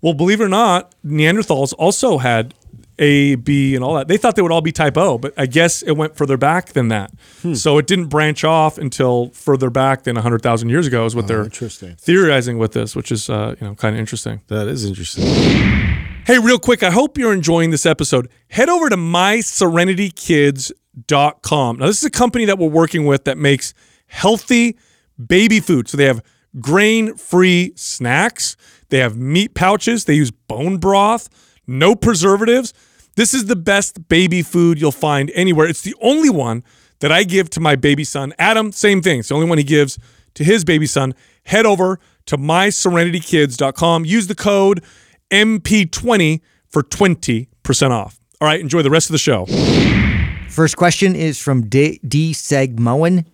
[0.00, 2.54] Well, believe it or not, Neanderthals also had
[2.98, 4.08] A, B, and all that.
[4.08, 6.74] They thought they would all be type O, but I guess it went further back
[6.74, 7.10] than that.
[7.54, 11.44] So it didn't branch off until further back than 100,000 years ago is what they're
[11.44, 11.96] interesting.
[11.98, 14.40] theorizing with this, which is uh, you know kind of interesting.
[14.48, 15.24] that is interesting.
[16.26, 18.28] Hey, real quick, I hope you're enjoying this episode.
[18.48, 21.78] Head over to myserenitykids.com.
[21.78, 23.72] Now, this is a company that we're working with that makes
[24.08, 24.76] healthy
[25.24, 25.86] baby food.
[25.86, 26.24] So they have
[26.58, 28.56] grain free snacks,
[28.88, 31.28] they have meat pouches, they use bone broth,
[31.64, 32.74] no preservatives.
[33.14, 35.68] This is the best baby food you'll find anywhere.
[35.68, 36.64] It's the only one
[36.98, 38.34] that I give to my baby son.
[38.36, 39.20] Adam, same thing.
[39.20, 39.96] It's the only one he gives
[40.34, 41.14] to his baby son.
[41.44, 44.04] Head over to myserenitykids.com.
[44.04, 44.82] Use the code
[45.30, 48.18] MP20 for 20% off.
[48.40, 49.46] All right, enjoy the rest of the show.
[50.48, 52.00] First question is from D.
[52.06, 52.32] D.
[52.32, 53.24] Seg Moen.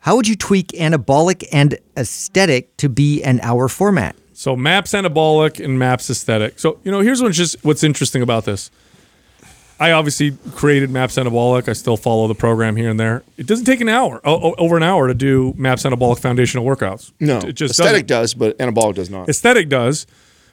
[0.00, 4.14] How would you tweak anabolic and aesthetic to be an hour format?
[4.32, 6.58] So maps anabolic and maps aesthetic.
[6.58, 8.70] So you know, here's what's just what's interesting about this.
[9.78, 11.68] I obviously created Maps Anabolic.
[11.68, 13.22] I still follow the program here and there.
[13.36, 16.64] It doesn't take an hour, o- o- over an hour, to do Maps Anabolic foundational
[16.64, 17.12] workouts.
[17.20, 18.22] No, it just aesthetic doesn't.
[18.22, 19.28] does, but anabolic does not.
[19.28, 20.06] Aesthetic does,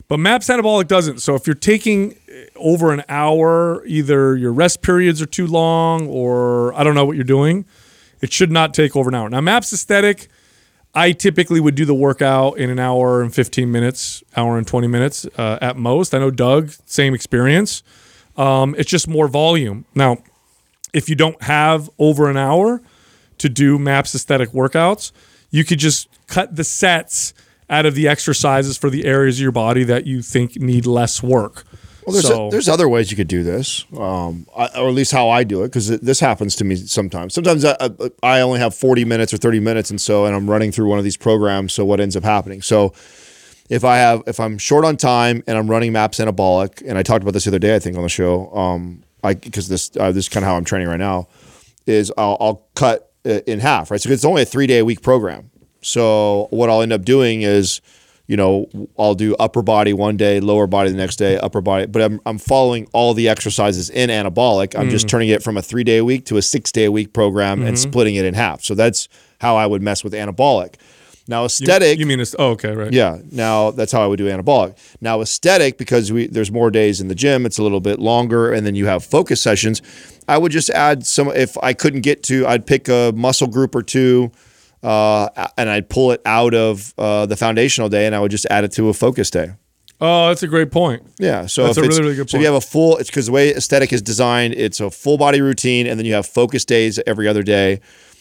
[0.08, 1.22] but Maps Anabolic doesn't.
[1.22, 6.08] So if you're taking eh, over an hour, either your rest periods are too long,
[6.08, 7.66] or I don't know what you're doing.
[8.22, 9.30] It should not take over an hour.
[9.30, 10.28] Now, Maps Aesthetic,
[10.96, 14.88] I typically would do the workout in an hour and 15 minutes, hour and 20
[14.88, 16.14] minutes uh, at most.
[16.14, 17.84] I know Doug, same experience.
[18.38, 19.86] Um, it's just more volume.
[19.94, 20.24] Now,
[20.94, 22.82] if you don't have over an hour
[23.40, 25.12] to do MAPS aesthetic workouts,
[25.50, 27.34] you could just cut the sets
[27.74, 31.24] out of the exercises for the areas of your body that you think need less
[31.24, 31.66] work.
[32.06, 35.12] Well, there's, so, there's other ways you could do this, um, I, or at least
[35.14, 37.34] how I do it, because this happens to me sometimes.
[37.34, 37.78] Sometimes I,
[38.22, 40.98] I- only have 40 minutes or 30 minutes, and so and I'm running through one
[40.98, 41.72] of these programs.
[41.74, 42.62] So what ends up happening?
[42.62, 42.94] So
[43.70, 47.04] if I have if I'm short on time and I'm running Maps Anabolic, and I
[47.04, 49.90] talked about this the other day, I think on the show, um, I because this
[49.98, 51.30] uh, this is kind of how I'm training right now,
[51.88, 54.02] is I'll, I'll cut it in half, right?
[54.02, 55.52] So it's only a three day a week program.
[55.84, 57.82] So what I'll end up doing is,
[58.28, 61.86] you know, I'll do upper body one day, lower body the next day, upper body.
[61.86, 64.78] But I'm, I'm following all the exercises in anabolic.
[64.80, 65.10] I'm just mm.
[65.10, 67.60] turning it from a three day a week to a six day a week program
[67.60, 67.90] and mm-hmm.
[67.90, 68.64] splitting it in half.
[68.64, 69.10] So that's
[69.42, 70.76] how I would mess with anabolic.
[71.28, 72.00] Now aesthetic.
[72.00, 73.20] you mean it's oh okay right Yeah.
[73.32, 74.78] Now that's how I would do anabolic.
[75.00, 78.52] Now aesthetic because we there's more days in the gym, it's a little bit longer,
[78.52, 79.82] and then you have focus sessions.
[80.28, 81.30] I would just add some.
[81.30, 84.32] If I couldn't get to, I'd pick a muscle group or two,
[84.84, 88.46] uh, and I'd pull it out of uh, the foundational day, and I would just
[88.50, 89.54] add it to a focus day.
[90.02, 92.30] oh that's a great point Yeah, so That's if a really, really good point.
[92.32, 95.18] so you have a full, it's because the way aesthetic is designed, it's a full
[95.18, 97.80] body routine, and then you have focus days every other day.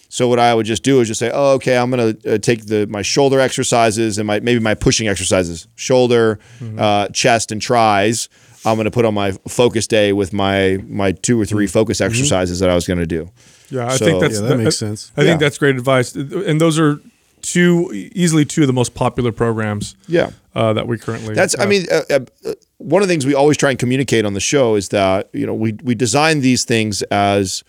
[0.08, 2.66] So what I would just do is just say, oh, okay, I'm gonna uh, take
[2.66, 6.78] the my shoulder exercises and my maybe my pushing exercises, shoulder, Mm-hmm.
[6.78, 8.28] uh, chest, and tries.
[8.64, 11.56] I'm gonna put on my focus day with my my two or Mm-hmm.
[11.56, 13.30] 3 focus exercises that I was gonna do.
[13.74, 15.00] Yeah I So- think that's Yeah, that makes sense.
[15.16, 15.44] I think Yeah.
[15.44, 16.14] that's great advice
[16.50, 17.00] and those are
[17.42, 17.90] two
[18.22, 20.30] easily two of the most popular programs Yeah.
[20.54, 23.34] uh, that we currently That's, I mean, uh, uh, uh, one of the things we
[23.34, 26.62] always try and communicate on the show is that you know we we design these
[26.64, 27.64] things as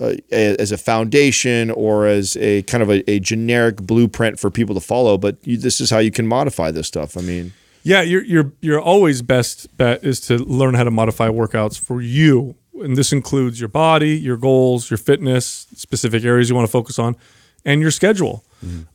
[0.00, 4.50] uh, a, as a foundation or as a kind of a, a generic blueprint for
[4.50, 5.16] people to follow.
[5.18, 7.16] But you, this is how you can modify this stuff.
[7.16, 7.52] I mean,
[7.84, 12.00] Yeah, your your your always best bet is to learn how to modify workouts for
[12.02, 16.72] you, and this includes your body, your goals, your fitness, specific areas you want to
[16.72, 17.16] focus on,
[17.64, 18.44] and your schedule.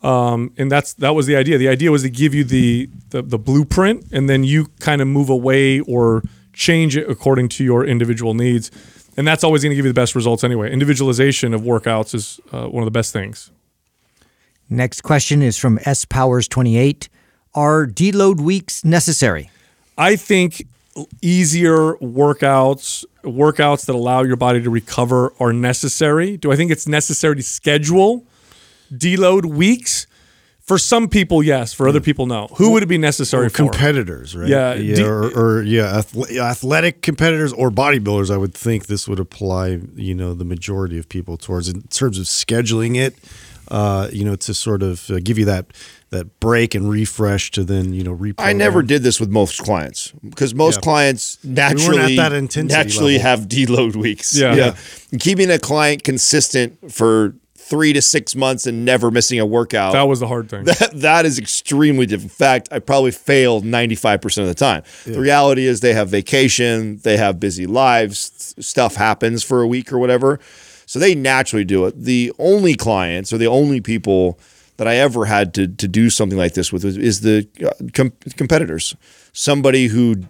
[0.02, 1.58] Um, and that's that was the idea.
[1.58, 5.08] The idea was to give you the the, the blueprint, and then you kind of
[5.08, 6.24] move away or
[6.54, 8.72] change it according to your individual needs.
[9.18, 10.72] And that's always going to give you the best results anyway.
[10.72, 13.52] Individualization of workouts is uh, one of the best things.
[14.70, 17.10] Next question is from S Powers 28.
[17.56, 19.50] Are deload weeks necessary?
[19.98, 20.68] I think
[21.22, 26.38] easier workouts, workouts that allow your body to recover are necessary?
[26.38, 28.26] Do I think it's necessary to schedule
[28.92, 30.08] deload weeks?
[30.62, 31.72] For some people, yes.
[31.72, 32.48] For other people, no.
[32.58, 33.56] Who would it be necessary Or for?
[33.56, 34.50] competitors, right?
[34.50, 36.04] Yeah, yeah, or, or yeah,
[36.42, 38.30] athletic competitors or bodybuilders.
[38.30, 39.80] I would think this would apply.
[39.96, 43.16] You know, the majority of people towards in terms of scheduling it.
[43.70, 45.68] Uh, you know, to sort of uh, give you that
[46.10, 48.36] that break and refresh to then you know reprogram.
[48.40, 50.82] I never did this with most clients because most Yeah.
[50.82, 53.30] clients naturally at that naturally level.
[53.30, 54.36] have deload weeks.
[54.38, 54.56] Yeah.
[54.56, 54.76] Yeah.
[55.12, 59.92] And keeping a client consistent for three to six months and never missing a workout.
[59.92, 60.64] That was the hard thing.
[60.64, 62.32] that, that is extremely difficult.
[62.32, 64.84] In fact, I probably failed 95% of the time.
[65.06, 69.92] The reality is they have vacation, they have busy lives, stuff happens for a week
[69.92, 70.40] or whatever.
[70.86, 72.02] So they naturally do it.
[72.02, 74.40] The only clients or the only people
[74.78, 78.14] that I ever had to, to do something like this with is, the uh, com-
[78.36, 78.96] competitors.
[79.34, 80.24] Somebody who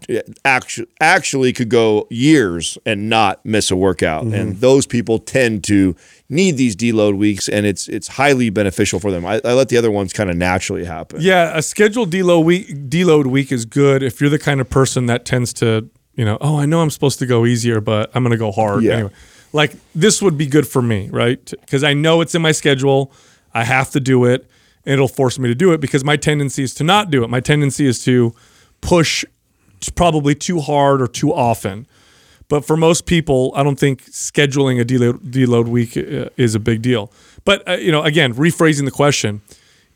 [0.44, 5.96] actually actually could go years and not miss a workout, and those people tend to
[6.30, 9.26] need these deload weeks, and it's it's highly beneficial for them.
[9.26, 11.22] I, I let the other ones kind of naturally happen.
[11.22, 15.06] Yeah, a scheduled deload week deload week is good if you're the kind of person
[15.06, 18.24] that tends to, you know, oh, I know I'm supposed to go easier, but I'm
[18.24, 18.94] going to go hard Yeah.
[18.94, 19.12] anyway.
[19.54, 21.40] Like this would be good for me, right?
[21.62, 23.14] Because I know it's in my schedule.
[23.58, 24.48] I have to do it.
[24.86, 27.30] And it'll force me to do it because my tendency is to not do it.
[27.30, 28.34] My tendency is to
[28.80, 29.26] push
[29.96, 31.88] probably too hard or too often.
[32.48, 36.60] But for most people, I don't think scheduling a deload, deload week uh, is a
[36.60, 37.12] big deal.
[37.44, 39.42] But uh, you know, again, rephrasing the question: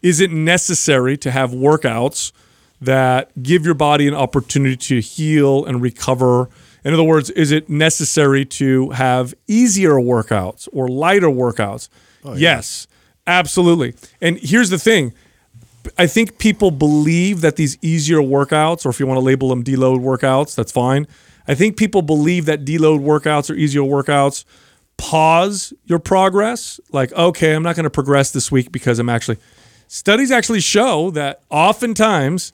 [0.01, 2.33] Is it necessary to have workouts
[2.81, 6.49] that give your body an opportunity to heal and recover?
[6.83, 11.87] In other words, is it necessary to have easier workouts or lighter workouts?
[12.35, 12.87] Yes,
[13.39, 13.95] absolutely.
[14.21, 15.13] And here's the thing:
[15.97, 19.63] I think people believe that these easier workouts, or if you want to label them
[19.63, 21.07] deload workouts, that's fine.
[21.47, 24.45] I think people believe that deload workouts or easier workouts
[24.97, 26.79] pause your progress.
[26.91, 29.37] Like, okay, I'm not going to progress this week because I'm actually.
[29.87, 32.53] Studies actually show that oftentimes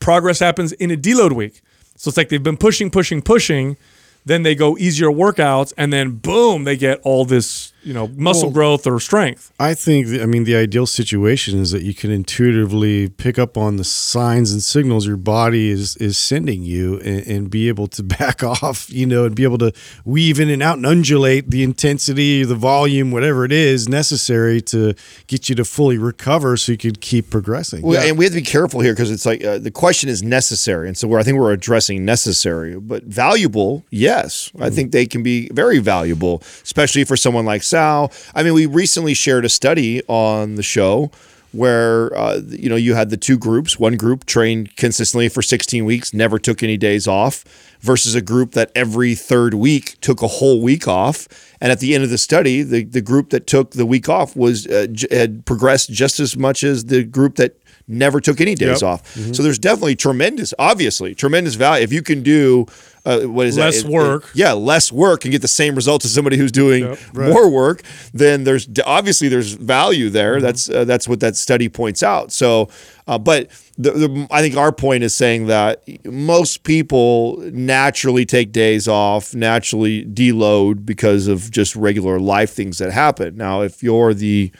[0.00, 1.60] progress happens in a deload week.
[1.96, 3.76] So it's like they've been pushing, pushing, pushing.
[4.24, 8.44] Then they go easier workouts, and then boom, they get all this, you know, muscle
[8.44, 9.52] Well- growth or strength.
[9.60, 13.76] I think, I mean, the ideal situation is that you can intuitively pick up on
[13.76, 18.02] the signs and signals your body is is sending you, and, and be able to
[18.18, 19.72] back off, you know, and be able to
[20.04, 24.94] weave in and out and undulate the intensity, the volume, whatever it is necessary to
[25.26, 27.82] get you to fully recover, so you could keep progressing.
[27.82, 30.22] Well, And we have to be careful here because it's like uh, the question is
[30.22, 33.84] necessary, and so we're, I think we're addressing necessary, but valuable.
[33.90, 38.12] Yes, I think they can be very valuable, especially for someone like Sal.
[38.36, 41.10] I mean, we recently shared a study on the show
[41.50, 43.78] where uh, you know you had the two groups.
[43.80, 47.44] One group trained consistently for 16 weeks, never took any days off,
[47.80, 51.26] versus a group that every third week took a whole week off.
[51.60, 54.36] And at the end of the study, the the group that took the week off
[54.36, 57.56] was uh, j- had progressed just as much as the group that
[57.88, 58.88] never took any days Yep.
[58.90, 59.16] off.
[59.34, 62.66] So there's definitely tremendous, obviously, tremendous value if you can do.
[63.06, 63.60] Uh, what is it?
[63.60, 63.92] Less that?
[63.92, 64.30] work.
[64.34, 66.98] yeah, less work and get the same results as somebody who's doing Yep.
[67.14, 67.82] more work.
[68.14, 70.36] Then there's obviously there's value there.
[70.36, 70.42] Mm-hmm.
[70.42, 72.32] That's uh, that's what that study points out.
[72.32, 72.70] So,
[73.06, 78.52] uh, but the, the, I think our point is saying that most people naturally take
[78.52, 83.36] days off, naturally deload because of just regular life things that happen.
[83.36, 84.50] Now, if you're the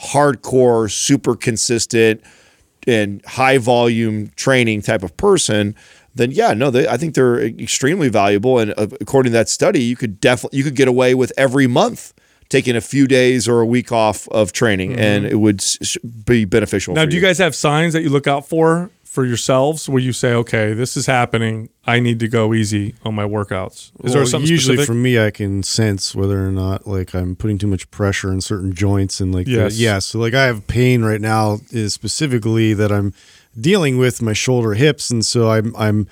[0.00, 2.22] hardcore, super consistent,
[2.86, 5.74] and high volume training type of person,
[6.14, 8.58] then yeah, no, they, I think they're extremely valuable.
[8.58, 11.66] And uh, according to that study, you could definitely you could get away with every
[11.66, 12.12] month
[12.48, 16.44] taking a few days or a week off of training, and it would s- be
[16.44, 16.94] beneficial.
[16.94, 20.00] Now, for do you guys have signs that you look out for for yourselves where
[20.00, 21.68] you say, okay, this is happening.
[21.84, 23.90] I need to go easy on my workouts?
[24.04, 24.86] Is there something usually specific?
[24.86, 28.40] for me I can sense whether or not like I'm putting too much pressure in
[28.40, 29.78] certain joints and like the- Yes.
[29.80, 33.12] yeah so like I have pain right now is specifically that I'm
[33.60, 36.06] dealing with my shoulder hips and so I'm I'm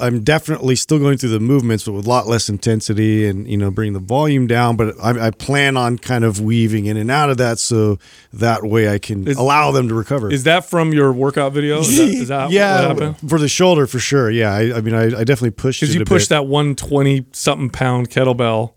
[0.00, 3.56] I'm definitely still going through the movements but with a lot less intensity and you
[3.56, 7.12] know bringing the volume down but I, I plan on kind of weaving in and
[7.12, 7.98] out of that so
[8.32, 11.78] that way I can Is- allow them to recover is that from your workout video?
[11.78, 14.94] Is that, is that what yeah for the shoulder for sure yeah I, I mean
[14.94, 16.34] I, I definitely pushed Because you pushed bit.
[16.36, 18.72] that 120 something pound kettlebell.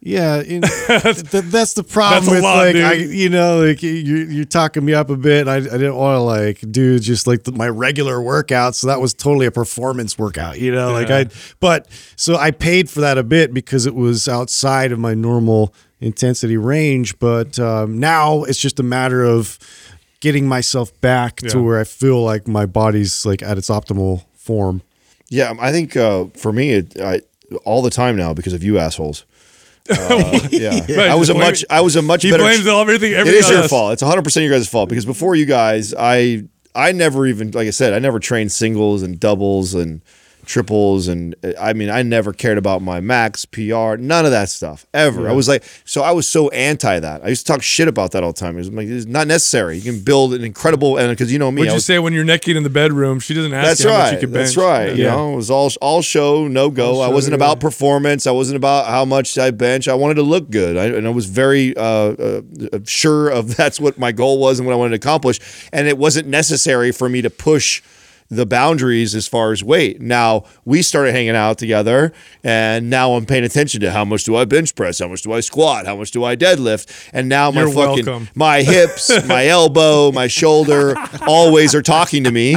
[0.00, 2.84] Yeah, in, th- that's the problem That's a with lot, like dude.
[2.84, 5.48] I, you know, like you you're talking me up a bit.
[5.48, 9.00] I, I didn't want to like do just like the, my regular workout, so that
[9.00, 10.92] was totally a performance workout, you know.
[10.92, 11.16] Like Yeah.
[11.16, 11.26] I,
[11.60, 15.74] but so I paid for that a bit because it was outside of my normal
[16.00, 17.18] intensity range.
[17.18, 19.58] But um, now it's just a matter of
[20.20, 24.82] getting myself back to where I feel like my body's like at its optimal form.
[25.30, 27.22] Yeah, I think uh, for me, it, I,
[27.64, 29.24] all the time now because of you assholes.
[29.90, 32.42] Uh, yeah, Right, I was a much, I was a much He better.
[32.42, 33.12] blames everything.
[33.12, 33.70] it is your us.
[33.70, 33.92] fault.
[33.92, 37.66] It's 100 percent your guys' fault because before you guys, I, I never even, like
[37.66, 40.02] I said, I never trained singles and doubles and
[40.46, 44.86] triples and I mean, I never cared about my max PR, none of that stuff
[44.94, 45.28] ever.
[45.28, 47.24] I was like, so I was so anti that.
[47.24, 48.54] I used to talk shit about that all the time.
[48.54, 49.76] It was like, it's not necessary.
[49.76, 52.12] You can build an incredible, and because you know me, What'd you was- say when
[52.12, 53.20] you're naked in the bedroom?
[53.20, 54.12] She doesn't ask that's you how much right.
[54.14, 54.46] you can bench.
[54.46, 54.96] That's right.
[54.96, 55.10] You Yeah.
[55.10, 57.00] know, it was all all show, no go.
[57.00, 58.26] I wasn't about performance.
[58.26, 59.88] I wasn't about how much I bench.
[59.88, 62.40] I wanted to look good, I, and I was very uh, uh,
[62.86, 65.40] sure of that's what my goal was and what I wanted to accomplish.
[65.72, 67.82] And it wasn't necessary for me to push
[68.28, 70.00] the boundaries as far as weight.
[70.00, 72.12] Now we started hanging out together,
[72.42, 75.32] and now I'm paying attention to how much do I bench press, how much do
[75.32, 78.28] I squat, how much do I deadlift, and now my You're fucking welcome.
[78.34, 80.94] my hips, my elbow, my shoulder
[81.26, 82.56] always are talking to me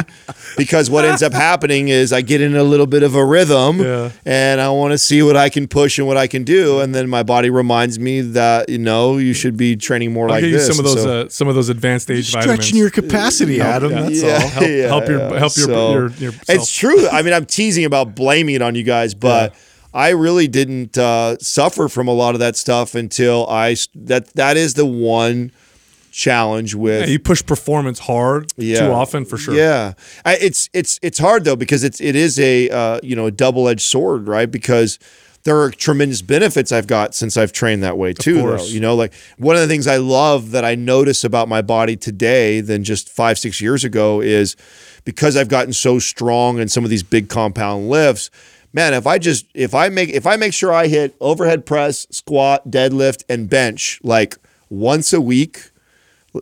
[0.58, 3.80] because what ends up happening is I get in a little bit of a rhythm
[3.80, 4.12] Yeah.
[4.26, 6.80] and I want to see what I can push and what I can do.
[6.80, 10.32] And then my body reminds me that, you know, you should be training more I'll
[10.36, 10.68] like give you this.
[10.68, 12.64] some of those So- uh, some of those advanced age vitamins.
[12.66, 13.92] Stretching your capacity, Adam.
[13.92, 14.02] yeah.
[14.02, 14.40] That's yeah, all.
[14.50, 16.34] Help- yeah, help your- help your- So, your-.
[16.48, 17.08] It's true.
[17.08, 19.56] I mean, I'm teasing about blaming it on you guys, but
[19.94, 24.58] I really didn't uh, suffer from a lot of that stuff until I that that
[24.58, 25.52] is the one
[26.12, 28.80] challenge with Yeah, you push performance hard yeah.
[28.80, 29.56] too often for sure.
[29.56, 29.94] Yeah,
[30.26, 33.32] I, it's it's it's hard though because it's it is a uh, you know a
[33.32, 34.50] double edged sword, right?
[34.50, 35.00] Because
[35.50, 38.36] there are tremendous benefits I've got since I've trained that way too.
[38.36, 38.72] Though course.
[38.72, 41.96] you know, like one of the things I love that I notice about my body
[41.96, 44.56] today than just five six years ago is
[45.06, 48.30] because I've gotten so strong in some of these big compound lifts.
[48.74, 52.06] Man, if I just if I make if I make sure I hit overhead press,
[52.12, 54.38] squat, deadlift, and bench like
[54.70, 55.72] once a week,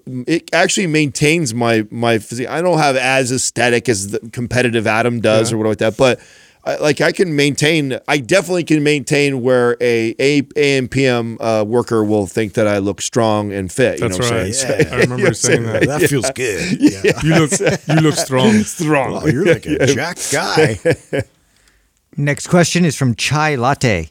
[0.05, 2.49] it actually maintains my my physique.
[2.49, 6.19] I don't have as aesthetic as the competitive Adam does or whatever like that, but
[6.68, 7.97] I, like I can maintain.
[8.09, 12.80] I definitely can maintain where a a AM PM uh, worker will think that I
[12.80, 13.99] look strong and fit.
[13.99, 14.53] You That's know what I'm right.
[14.53, 14.88] saying?
[14.88, 15.88] I remember you saying that.
[15.88, 16.78] That feels good.
[16.97, 17.22] Yeah.
[17.24, 17.51] You look
[17.88, 18.51] you look strong.
[18.63, 19.13] strong.
[19.13, 20.80] Wow, you're like a jacked guy.
[22.15, 24.09] Next question is from Chai Latte.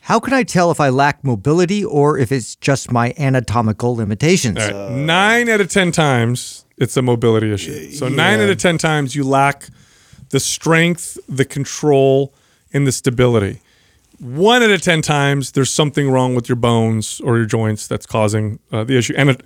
[0.00, 4.58] How can I tell if I lack mobility or if it's just my anatomical limitations?
[4.58, 4.90] All right.
[4.92, 7.90] nine out of ten times it's a mobility issue.
[7.92, 9.68] So nine out of ten times you lack
[10.34, 12.34] the strength, the control,
[12.72, 13.60] and the stability.
[14.18, 18.04] One out of ten times there's something wrong with your bones or your joints that's
[18.04, 19.14] causing uh, the issue.
[19.16, 19.40] And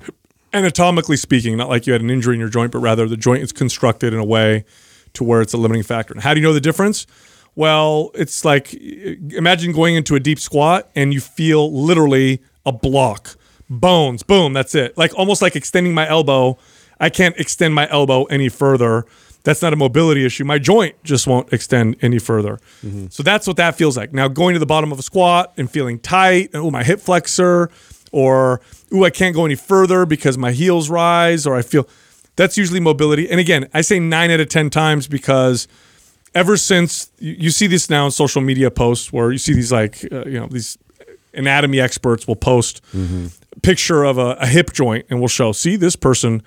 [0.55, 3.43] anatomically speaking, not like you had an injury in your joint, but rather the joint
[3.43, 4.65] is constructed in a way
[5.13, 6.15] to where it's a limiting factor.
[6.15, 7.07] And how do you know the difference?
[7.55, 13.37] Well, it's like imagine going into a deep squat and you feel literally a block,
[13.69, 14.97] bones, boom, that's it.
[14.97, 16.57] Like almost like extending my elbow.
[16.99, 19.05] I can't extend my elbow any further.
[19.45, 20.45] That's not a mobility issue.
[20.45, 22.59] My joint just won't extend any further.
[23.11, 24.13] So that's what that feels like.
[24.13, 27.01] Now going to the bottom of a squat and feeling tight, and oh my hip
[27.01, 27.71] flexor,
[28.13, 28.61] or
[28.93, 31.89] ooh I can't go any further because my heels rise, or I feel
[32.37, 33.29] that's usually mobility.
[33.31, 35.67] And again, I say nine out of ten times because
[36.35, 39.73] ever since you, you see this now in social media posts where you see these
[39.73, 40.77] like uh, you know these
[41.35, 42.81] anatomy experts will post
[43.63, 46.43] picture of a, a hip joint and will show see this person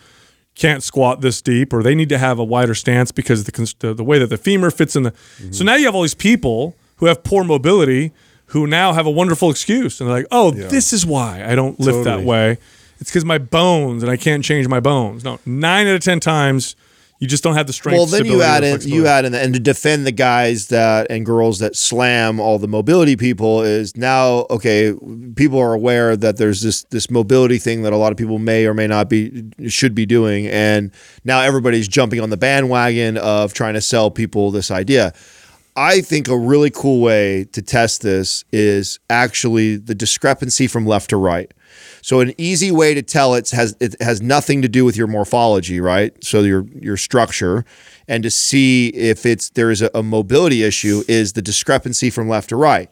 [0.61, 3.93] can't squat this deep or they need to have a wider stance because the the,
[3.95, 5.51] the way that the femur fits in the mm-hmm.
[5.51, 8.11] so now you have all these people who have poor mobility
[8.47, 11.79] who now have a wonderful excuse and they're like oh this is why I don't
[11.79, 12.57] lift that way.
[12.99, 15.23] It's because my bones and I can't change my bones.
[15.23, 16.75] No nine out of ten times
[17.21, 19.53] you just don't have the strength Well, then you add in you add in and
[19.53, 24.47] to defend the guys that and girls that slam all the mobility people is now
[24.49, 24.93] okay.
[25.35, 28.65] People are aware that there's this this mobility thing that a lot of people may
[28.65, 30.91] or may not be should be doing, and
[31.23, 35.13] now everybody's jumping on the bandwagon of trying to sell people this idea.
[35.81, 41.09] I think a really cool way to test this is actually the discrepancy from left
[41.09, 41.51] to right.
[42.03, 45.07] So an easy way to tell it has it has nothing to do with your
[45.07, 46.13] morphology, right?
[46.23, 47.65] So your your structure,
[48.07, 52.29] and to see if it's there is a, a mobility issue is the discrepancy from
[52.29, 52.91] left to right.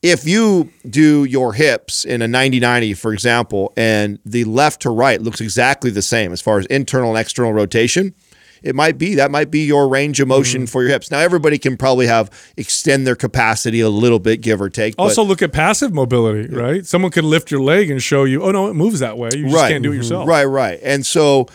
[0.00, 5.20] If you do your hips in a 90-90, for example, and the left to right
[5.20, 8.14] looks exactly the same as far as internal and external rotation,
[8.62, 10.68] it might be that might be your range of motion mm.
[10.68, 11.10] for your hips.
[11.10, 14.96] Now everybody can probably have extend their capacity a little bit, give or take.
[14.96, 16.86] but- Also, look at passive mobility, right?
[16.86, 19.30] Someone could lift your leg and show you, oh no, it moves that way.
[19.34, 19.98] You just can't do it mm-hmm.
[19.98, 20.28] yourself.
[20.28, 20.78] Right, right.
[20.82, 21.48] And so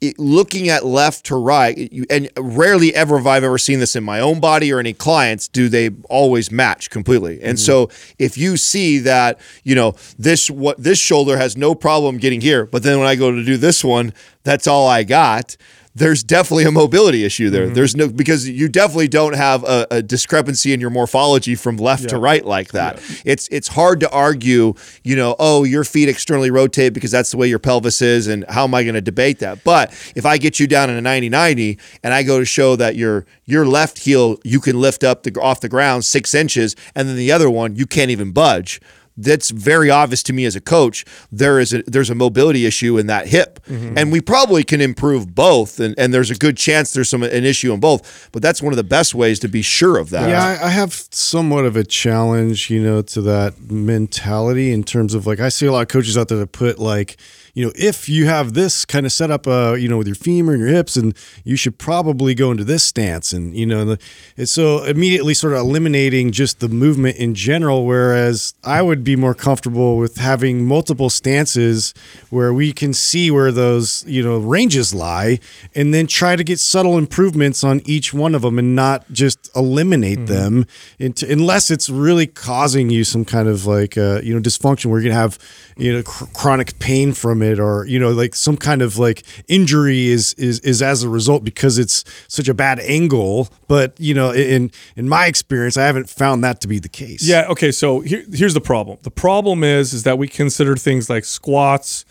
[0.00, 3.96] it, looking at left to right, you, and rarely ever have I ever seen this
[3.96, 7.40] in my own body or any clients, do they always match completely.
[7.42, 7.64] And mm-hmm.
[7.64, 12.40] so if you see that, you know, this what this shoulder has no problem getting
[12.40, 15.56] here, but then when I go to do this one, that's all I got.
[15.96, 17.66] There's definitely a mobility issue there.
[17.66, 17.74] Mm-hmm.
[17.74, 22.08] There's no because you definitely don't have a, a discrepancy in your morphology from left
[22.08, 23.00] to right like that.
[23.24, 24.74] It's it's hard to argue,
[25.04, 28.44] you know, oh, your feet externally rotate because that's the way your pelvis is, and
[28.48, 29.62] how am I going to debate that?
[29.62, 32.96] But if I get you down in a 90-90 and I go to show that
[32.96, 37.08] your your left heel you can lift up the off the ground six inches, and
[37.08, 38.80] then the other one you can't even budge
[39.16, 41.04] that's very obvious to me as a coach.
[41.30, 43.96] There is a there's a mobility issue in that hip, mm-hmm.
[43.96, 45.80] and we probably can improve both.
[45.80, 48.28] And, and there's a good chance there's some an issue in both.
[48.32, 50.28] But that's one of the best ways to be sure of that.
[50.28, 55.14] Yeah, I, I have somewhat of a challenge, you know, to that mentality in terms
[55.14, 57.16] of like I see a lot of coaches out there that put like,
[57.54, 60.16] you know, if you have this kind of set up, uh, you know, with your
[60.16, 63.80] femur and your hips, and you should probably go into this stance, and you know,
[63.82, 63.98] and the,
[64.36, 67.86] and so immediately sort of eliminating just the movement in general.
[67.86, 71.94] Whereas I would be more comfortable with having multiple stances
[72.30, 75.38] where we can see where those you know ranges lie,
[75.76, 79.48] and then try to get subtle improvements on each one of them, and not just
[79.54, 80.66] eliminate them
[80.98, 84.98] into, unless it's really causing you some kind of like uh, you know dysfunction where
[84.98, 85.38] you're gonna have
[85.76, 90.06] you know chr- chronic pain from or you know like some kind of like injury
[90.06, 93.48] is is is as a result because it's such a bad angle.
[93.68, 97.22] But you know in in my experience, I haven't found that to be the case.
[97.22, 97.46] Yeah.
[97.50, 97.72] Okay.
[97.72, 98.98] So here, here's the problem.
[99.02, 102.04] The problem is is that we consider things like squats,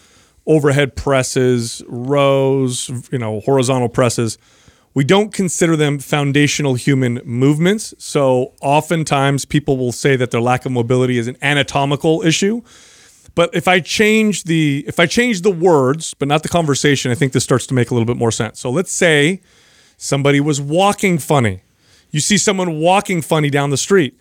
[0.46, 4.38] overhead presses, rows, you know, horizontal presses.
[4.96, 7.96] We don't consider them foundational human movements.
[7.98, 12.62] So oftentimes people will say that their lack of mobility is an anatomical issue.
[13.36, 17.16] But if I change the if I change the words, but not the conversation, I
[17.16, 18.60] think this starts to make a little bit more sense.
[18.60, 19.42] So let's say
[19.98, 21.64] somebody was walking funny.
[22.12, 24.18] You see someone walking funny down the street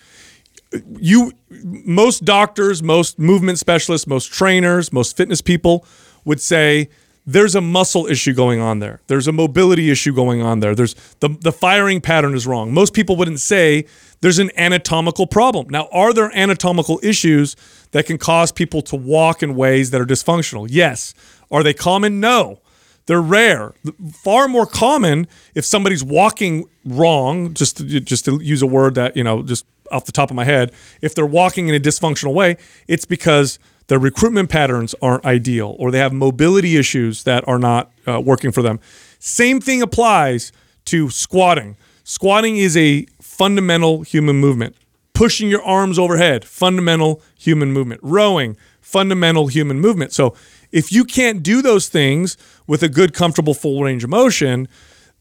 [0.99, 5.85] you most doctors, most movement specialists, most trainers, most fitness people
[6.25, 6.89] would say
[7.25, 9.01] there's a muscle issue going on there.
[9.07, 10.75] There's a mobility issue going on there.
[10.75, 12.73] There's the the firing pattern is wrong.
[12.73, 13.87] Most people wouldn't say
[14.21, 15.69] there's an anatomical problem.
[15.69, 17.55] Now, are there anatomical issues
[17.93, 20.67] that can cause people to walk in ways that are dysfunctional?
[20.69, 21.15] Yes.
[21.51, 22.21] Are they common?
[22.21, 22.61] No.
[23.07, 23.73] They're rare.
[24.13, 29.17] Far more common if somebody's walking wrong, just to, just to use a word that,
[29.17, 32.33] you know, just off the top of my head, if they're walking in a dysfunctional
[32.33, 32.57] way,
[32.89, 37.91] it's because their recruitment patterns aren't ideal or they have mobility issues that are not
[38.07, 38.81] uh, working for them.
[39.19, 40.53] Same thing applies
[40.87, 41.77] to squatting.
[42.05, 44.77] Squatting is a fundamental human movement.
[45.23, 48.01] Pushing your arms overhead, fundamental human movement.
[48.03, 50.13] Rowing, fundamental human movement.
[50.13, 50.35] So
[50.73, 54.67] if you can't do those things with a good, comfortable full range of motion,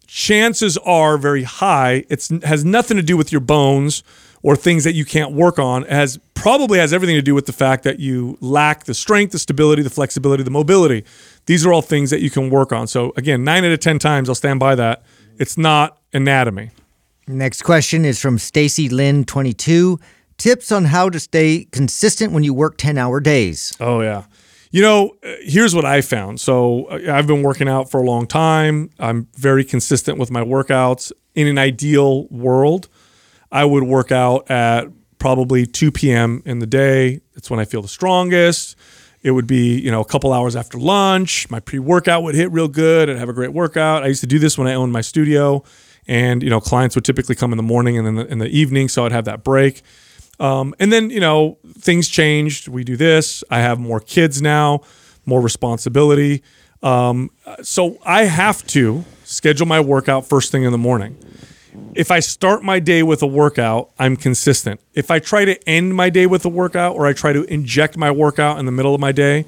[0.07, 4.01] chances are very high it has nothing to do with your bones
[4.41, 5.83] or things that you can't work on.
[5.83, 9.33] It has probably has everything to do with the fact that you lack the strength,
[9.33, 11.05] the stability, the flexibility, the mobility.
[11.45, 12.87] These are all things that you can work on.
[12.87, 15.03] So again, nine out of ten times I'll stand by that.
[15.37, 16.71] It's not anatomy.
[17.28, 19.99] Next question is from Stacy Lynn, 22.
[20.38, 23.74] Tips on how to stay consistent when you work 10 hour days.
[23.80, 24.24] Oh yeah.
[24.72, 26.39] You know, here's what I found.
[26.39, 28.89] So uh, I've been working out for a long time.
[28.99, 31.11] I'm very consistent with my workouts.
[31.36, 32.89] In an ideal world,
[33.51, 34.88] I would work out at
[35.19, 36.41] probably 2 p.m.
[36.45, 37.22] in the day.
[37.36, 38.76] It's when I feel the strongest.
[39.24, 41.49] It would be, you know, a couple hours after lunch.
[41.49, 43.09] My pre-workout would hit real good.
[43.09, 44.03] I'd have a great workout.
[44.03, 45.63] I used to do this when I owned my studio,
[46.07, 48.89] and you know, clients would typically come in the morning and then in the evening,
[48.89, 49.81] so I'd have that break.
[50.39, 52.67] Um, and then, you know, things changed.
[52.67, 53.43] We do this.
[53.51, 54.81] I have more kids now,
[55.25, 56.41] more responsibility.
[56.81, 57.29] Um,
[57.61, 61.15] so I have to schedule my workout first thing in the morning.
[61.93, 64.81] If I start my day with a workout, I'm consistent.
[64.93, 67.95] If I try to end my day with a workout or I try to inject
[67.95, 69.45] my workout in the middle of my day,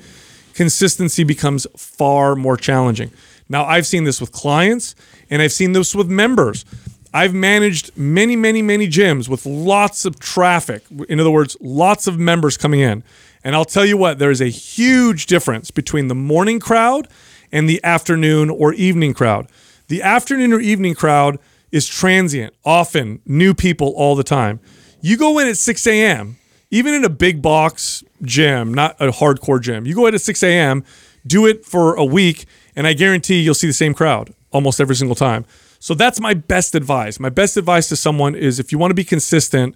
[0.53, 3.11] consistency becomes far more challenging.
[3.53, 4.95] Now, I've seen this with clients
[5.29, 6.65] and I've seen this with members.
[7.13, 10.83] I've managed many, many, many gyms with lots of traffic.
[11.07, 13.03] In other words, lots of members coming in.
[13.43, 17.07] And I'll tell you what, there is a huge difference between the morning crowd
[17.51, 19.47] and the afternoon or evening crowd.
[19.87, 21.37] The afternoon or evening crowd
[21.71, 24.61] is transient, often new people all the time.
[24.99, 26.37] You go in at 6 a.m.,
[26.71, 30.41] even in a big box gym, not a hardcore gym, you go in at 6
[30.41, 30.83] a.m.,
[31.25, 34.95] do it for a week, and I guarantee you'll see the same crowd almost every
[34.95, 35.45] single time.
[35.80, 37.19] So that's my best advice.
[37.19, 39.76] My best advice to someone is if you want to be consistent,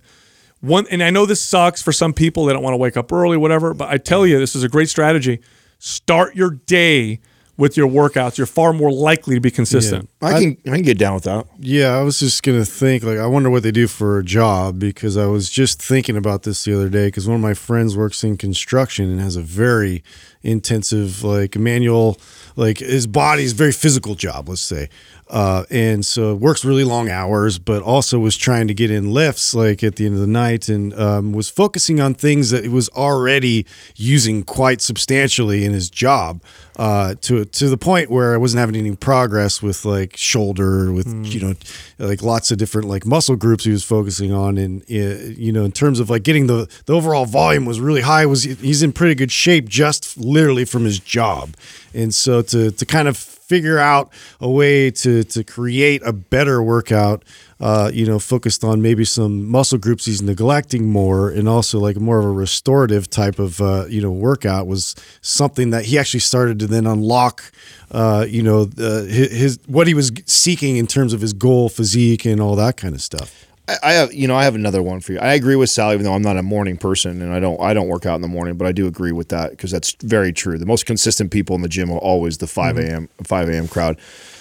[0.62, 3.12] one and I know this sucks for some people, they don't want to wake up
[3.12, 5.40] early, whatever, but I tell you, this is a great strategy.
[5.80, 7.20] Start your day
[7.58, 10.08] with your workouts, you're far more likely to be consistent.
[10.22, 11.48] I can I can get down with that.
[11.60, 14.80] Yeah, I was just gonna think like I wonder what they do for a job
[14.80, 17.98] because I was just thinking about this the other day because one of my friends
[17.98, 20.04] works in construction and has a very
[20.44, 22.20] intensive like manual
[22.58, 24.90] like his body's very physical job let's say
[25.30, 29.54] uh, and so works really long hours but also was trying to get in lifts
[29.54, 32.70] like at the end of the night and um, was focusing on things that he
[32.70, 33.66] was already
[33.96, 36.42] using quite substantially in his job
[36.78, 41.08] uh, to to the point where I wasn't having any progress with like shoulder, with
[41.26, 41.56] you know,
[41.98, 45.66] like lots of different like muscle groups he was focusing on, and uh, you know,
[45.66, 48.26] in terms of like getting the the overall volume was really high.
[48.28, 51.56] Was he's in pretty good shape just literally from his job,
[51.96, 56.62] and so to to kind of figure out a way to to create a better
[56.62, 57.24] workout
[57.60, 61.98] uh, you know, focused on maybe some muscle groups he's neglecting more, and also like
[61.98, 66.20] more of a restorative type of uh, you know workout was something that he actually
[66.20, 67.52] started to then unlock.
[67.90, 72.26] Uh, you know, his, his what he was seeking in terms of his goal, physique,
[72.26, 73.47] and all that kind of stuff.
[73.84, 75.20] I have, you know, I have another one for you.
[75.20, 77.74] I agree with Sally, even though I'm not a morning person and I don't, I
[77.74, 80.32] don't work out in the morning, but I do agree with that because that's very
[80.32, 80.58] true.
[80.58, 83.10] The most consistent people in the gym are always the 5 a.m.
[83.26, 83.68] 5 a.m.
[83.68, 84.00] crowd.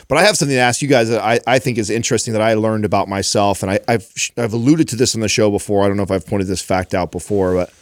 [0.08, 2.42] But I have something to ask you guys that I, I think is interesting that
[2.42, 4.06] I learned about myself, and I, have
[4.36, 5.84] I've alluded to this on the show before.
[5.84, 7.72] I don't know if I've pointed this fact out before, but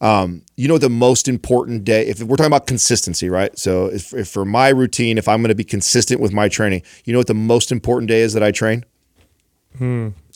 [0.00, 2.06] um, you know the most important day.
[2.06, 3.58] If we're talking about consistency, right?
[3.58, 6.82] So if, if for my routine, if I'm going to be consistent with my training,
[7.04, 8.84] you know what the most important day is that I train?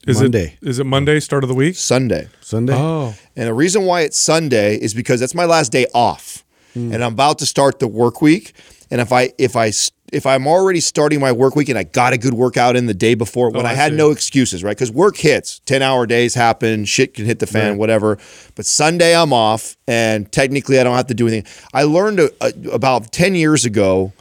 [0.09, 0.57] Is Monday.
[0.63, 1.77] it is it Monday, start of the week?
[1.77, 2.29] Sunday.
[2.41, 2.75] Sunday.
[2.75, 6.45] Oh, And the reason why it's Sunday is because that's my last day off,
[6.75, 6.93] hmm.
[6.93, 8.53] and I'm about to start the work week.
[8.91, 9.71] And if I if I
[10.11, 12.95] if I'm already starting my work week and I got a good workout in the
[12.95, 13.97] day before, when Oh, I, I had see.
[13.99, 14.75] no excuses, right?
[14.75, 18.17] Because work hits, ten hour days happen, shit can hit the fan, whatever.
[18.55, 21.53] But Sunday I'm off, and technically I don't have to do anything.
[21.75, 24.15] I learned a, a, about ten years ago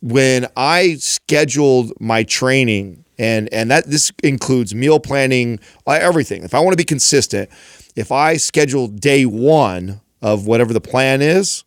[0.00, 6.42] when I scheduled my training and and that this includes meal planning, uh, everything.
[6.42, 7.50] If I want to be consistent,
[7.96, 11.64] if I schedule day one of whatever the plan is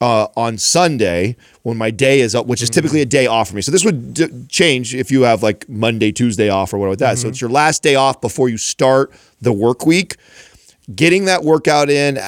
[0.00, 3.56] uh, on Sunday when my day is up, which is typically a day off for
[3.56, 3.62] me.
[3.62, 6.98] So this would d- change if you have like Monday, Tuesday off or whatever like
[7.00, 7.18] that.
[7.18, 10.16] So it's your last day off before you start the work week
[10.94, 12.18] getting that workout in,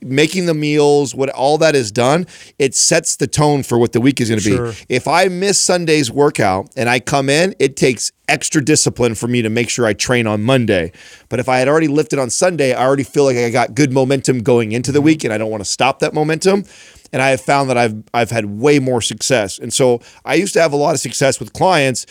[0.00, 2.26] making the meals, what all that is done,
[2.58, 4.72] it sets the tone for what the week is going to Sure.
[4.72, 4.78] be.
[4.88, 9.42] If I miss Sunday's workout and I come in, it takes extra discipline for me
[9.42, 10.92] to make sure I train on Monday.
[11.28, 13.92] But if I had already lifted on Sunday, I already feel like I got good
[13.92, 15.06] momentum going into the mm-hmm.
[15.06, 16.64] week and I don't want to stop that momentum.
[17.12, 19.58] And I have found that I've I've had way more success.
[19.58, 22.06] And so I used to have a lot of success with clients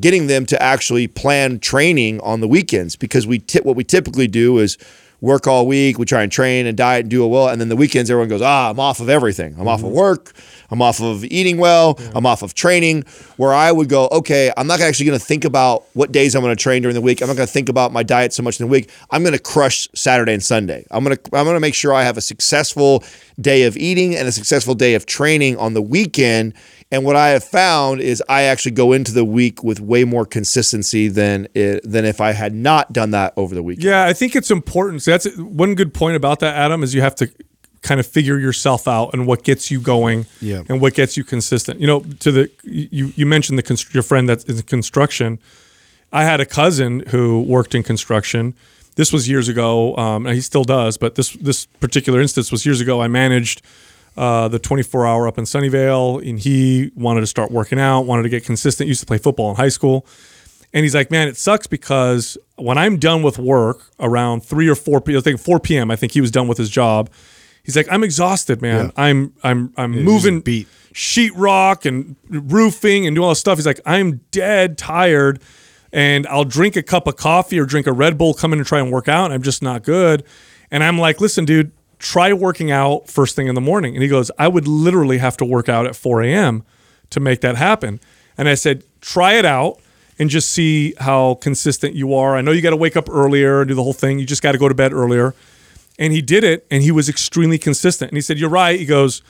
[0.00, 4.26] getting them to actually plan training on the weekends because we tip what we typically
[4.26, 4.76] do is
[5.20, 5.98] work all week.
[5.98, 7.48] We try and train and diet and do it well.
[7.48, 9.56] And then the weekends, everyone goes, ah, I'm off of everything.
[9.58, 10.32] I'm off of work.
[10.70, 11.98] I'm off of eating well.
[12.14, 13.04] I'm off of training.
[13.36, 16.42] Where I would go, okay, I'm not actually going to think about what days I'm
[16.42, 17.20] going to train during the week.
[17.20, 18.90] I'm not going to think about my diet so much in the week.
[19.10, 20.86] I'm going to crush Saturday and Sunday.
[20.90, 23.02] I'm going to I'm going to make sure I have a successful
[23.40, 26.54] day of eating and a successful day of training on the weekend.
[26.90, 30.24] And what I have found is I actually go into the week with way more
[30.24, 33.84] consistency than it, than if I had not done that over the weekend.
[33.84, 34.04] yeah.
[34.06, 35.02] I think it's important.
[35.02, 37.30] So that's one good point about that, Adam, is you have to
[37.82, 40.62] kind of figure yourself out and what gets you going, Yeah.
[40.68, 41.78] and what gets you consistent.
[41.80, 45.38] You know, to the you you mentioned the const- your friend that's in construction.
[46.10, 48.54] I had a cousin who worked in construction.
[48.96, 50.96] This was years ago, um, and he still does.
[50.96, 53.00] But this this particular instance was years ago.
[53.02, 53.60] I managed
[54.18, 58.24] uh, the 24 hour up in Sunnyvale, and he wanted to start working out, wanted
[58.24, 58.88] to get consistent.
[58.88, 60.04] Used to play football in high school,
[60.74, 64.74] and he's like, "Man, it sucks because when I'm done with work around three or
[64.74, 65.16] four p.
[65.16, 65.90] I think 4 p.m.
[65.90, 67.08] I think he was done with his job.
[67.62, 68.92] He's like, I'm exhausted, man.
[68.96, 70.66] I'm I'm I'm moving beat.
[70.94, 73.58] sheetrock and roofing and doing all this stuff.
[73.58, 75.40] He's like, I'm dead tired,
[75.92, 78.66] and I'll drink a cup of coffee or drink a Red Bull, come in and
[78.66, 80.24] try and work out, and I'm just not good.
[80.70, 83.94] And I'm like, listen, dude, try working out first thing in the morning.
[83.94, 86.64] And he goes, I would literally have to work out at 4 a.m.
[87.10, 88.00] to make that happen.
[88.36, 89.80] And I said, try it out
[90.18, 92.36] and just see how consistent you are.
[92.36, 94.18] I know you got to wake up earlier and do the whole thing.
[94.18, 95.34] You just got to go to bed earlier.
[95.98, 98.12] And he did it, and he was extremely consistent.
[98.12, 98.78] And he said, You're right.
[98.78, 99.22] He goes,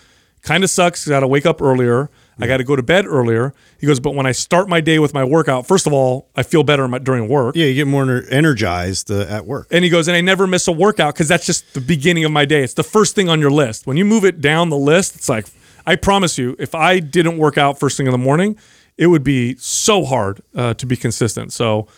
[0.43, 1.07] Kind of sucks.
[1.09, 2.11] Got to wake up earlier.
[2.41, 3.53] I got to go to bed earlier.
[3.79, 6.43] He goes, But when I start my day with my workout, first of all, I
[6.43, 7.57] feel better during work.
[7.57, 9.69] Yeah, you get more energized uh, at work.
[9.71, 12.33] And he goes, and I never miss a workout because that's just the beginning of
[12.33, 12.63] my day.
[12.63, 13.87] It's the first thing on your list.
[13.87, 15.47] When you move it down the list, it's like,
[15.87, 18.57] I promise you, if I didn't work out first thing in the morning,
[18.97, 21.53] it would be so hard uh, to be consistent.
[21.53, 21.89] So,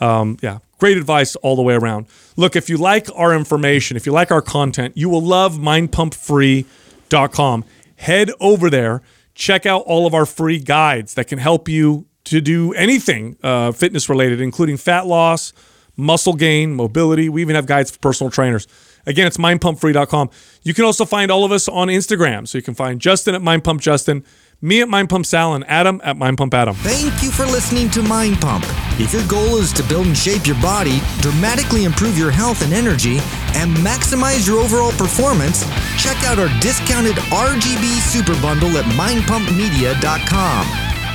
[0.00, 2.06] um, yeah, great advice all the way around.
[2.36, 7.64] Look, if you like our information, if you like our content, you will love mindpumpfree.com.
[7.96, 9.02] Head over there,
[9.34, 13.72] check out all of our free guides that can help you to do anything uh,
[13.72, 15.52] fitness related, including fat loss,
[15.96, 17.28] muscle gain, mobility.
[17.28, 18.66] We even have guides for personal trainers.
[19.06, 20.30] Again, it's mindpumpfree.com.
[20.62, 22.46] You can also find all of us on Instagram.
[22.46, 24.24] So you can find Justin at mindpumpjustin,
[24.60, 26.74] me at mindpumpsal, and Adam at Mind Pump Adam.
[26.74, 28.64] Thank you for listening to Mind Pump.
[28.98, 32.72] If your goal is to build and shape your body, dramatically improve your health and
[32.72, 33.18] energy,
[33.54, 35.64] and maximize your overall performance,
[35.98, 40.66] check out our discounted RGB Super Bundle at mindpumpmedia.com.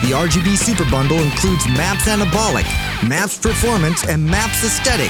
[0.02, 2.68] The RGB Super Bundle includes MAPS Anabolic,
[3.08, 5.10] MAPS Performance, and MAPS Aesthetic.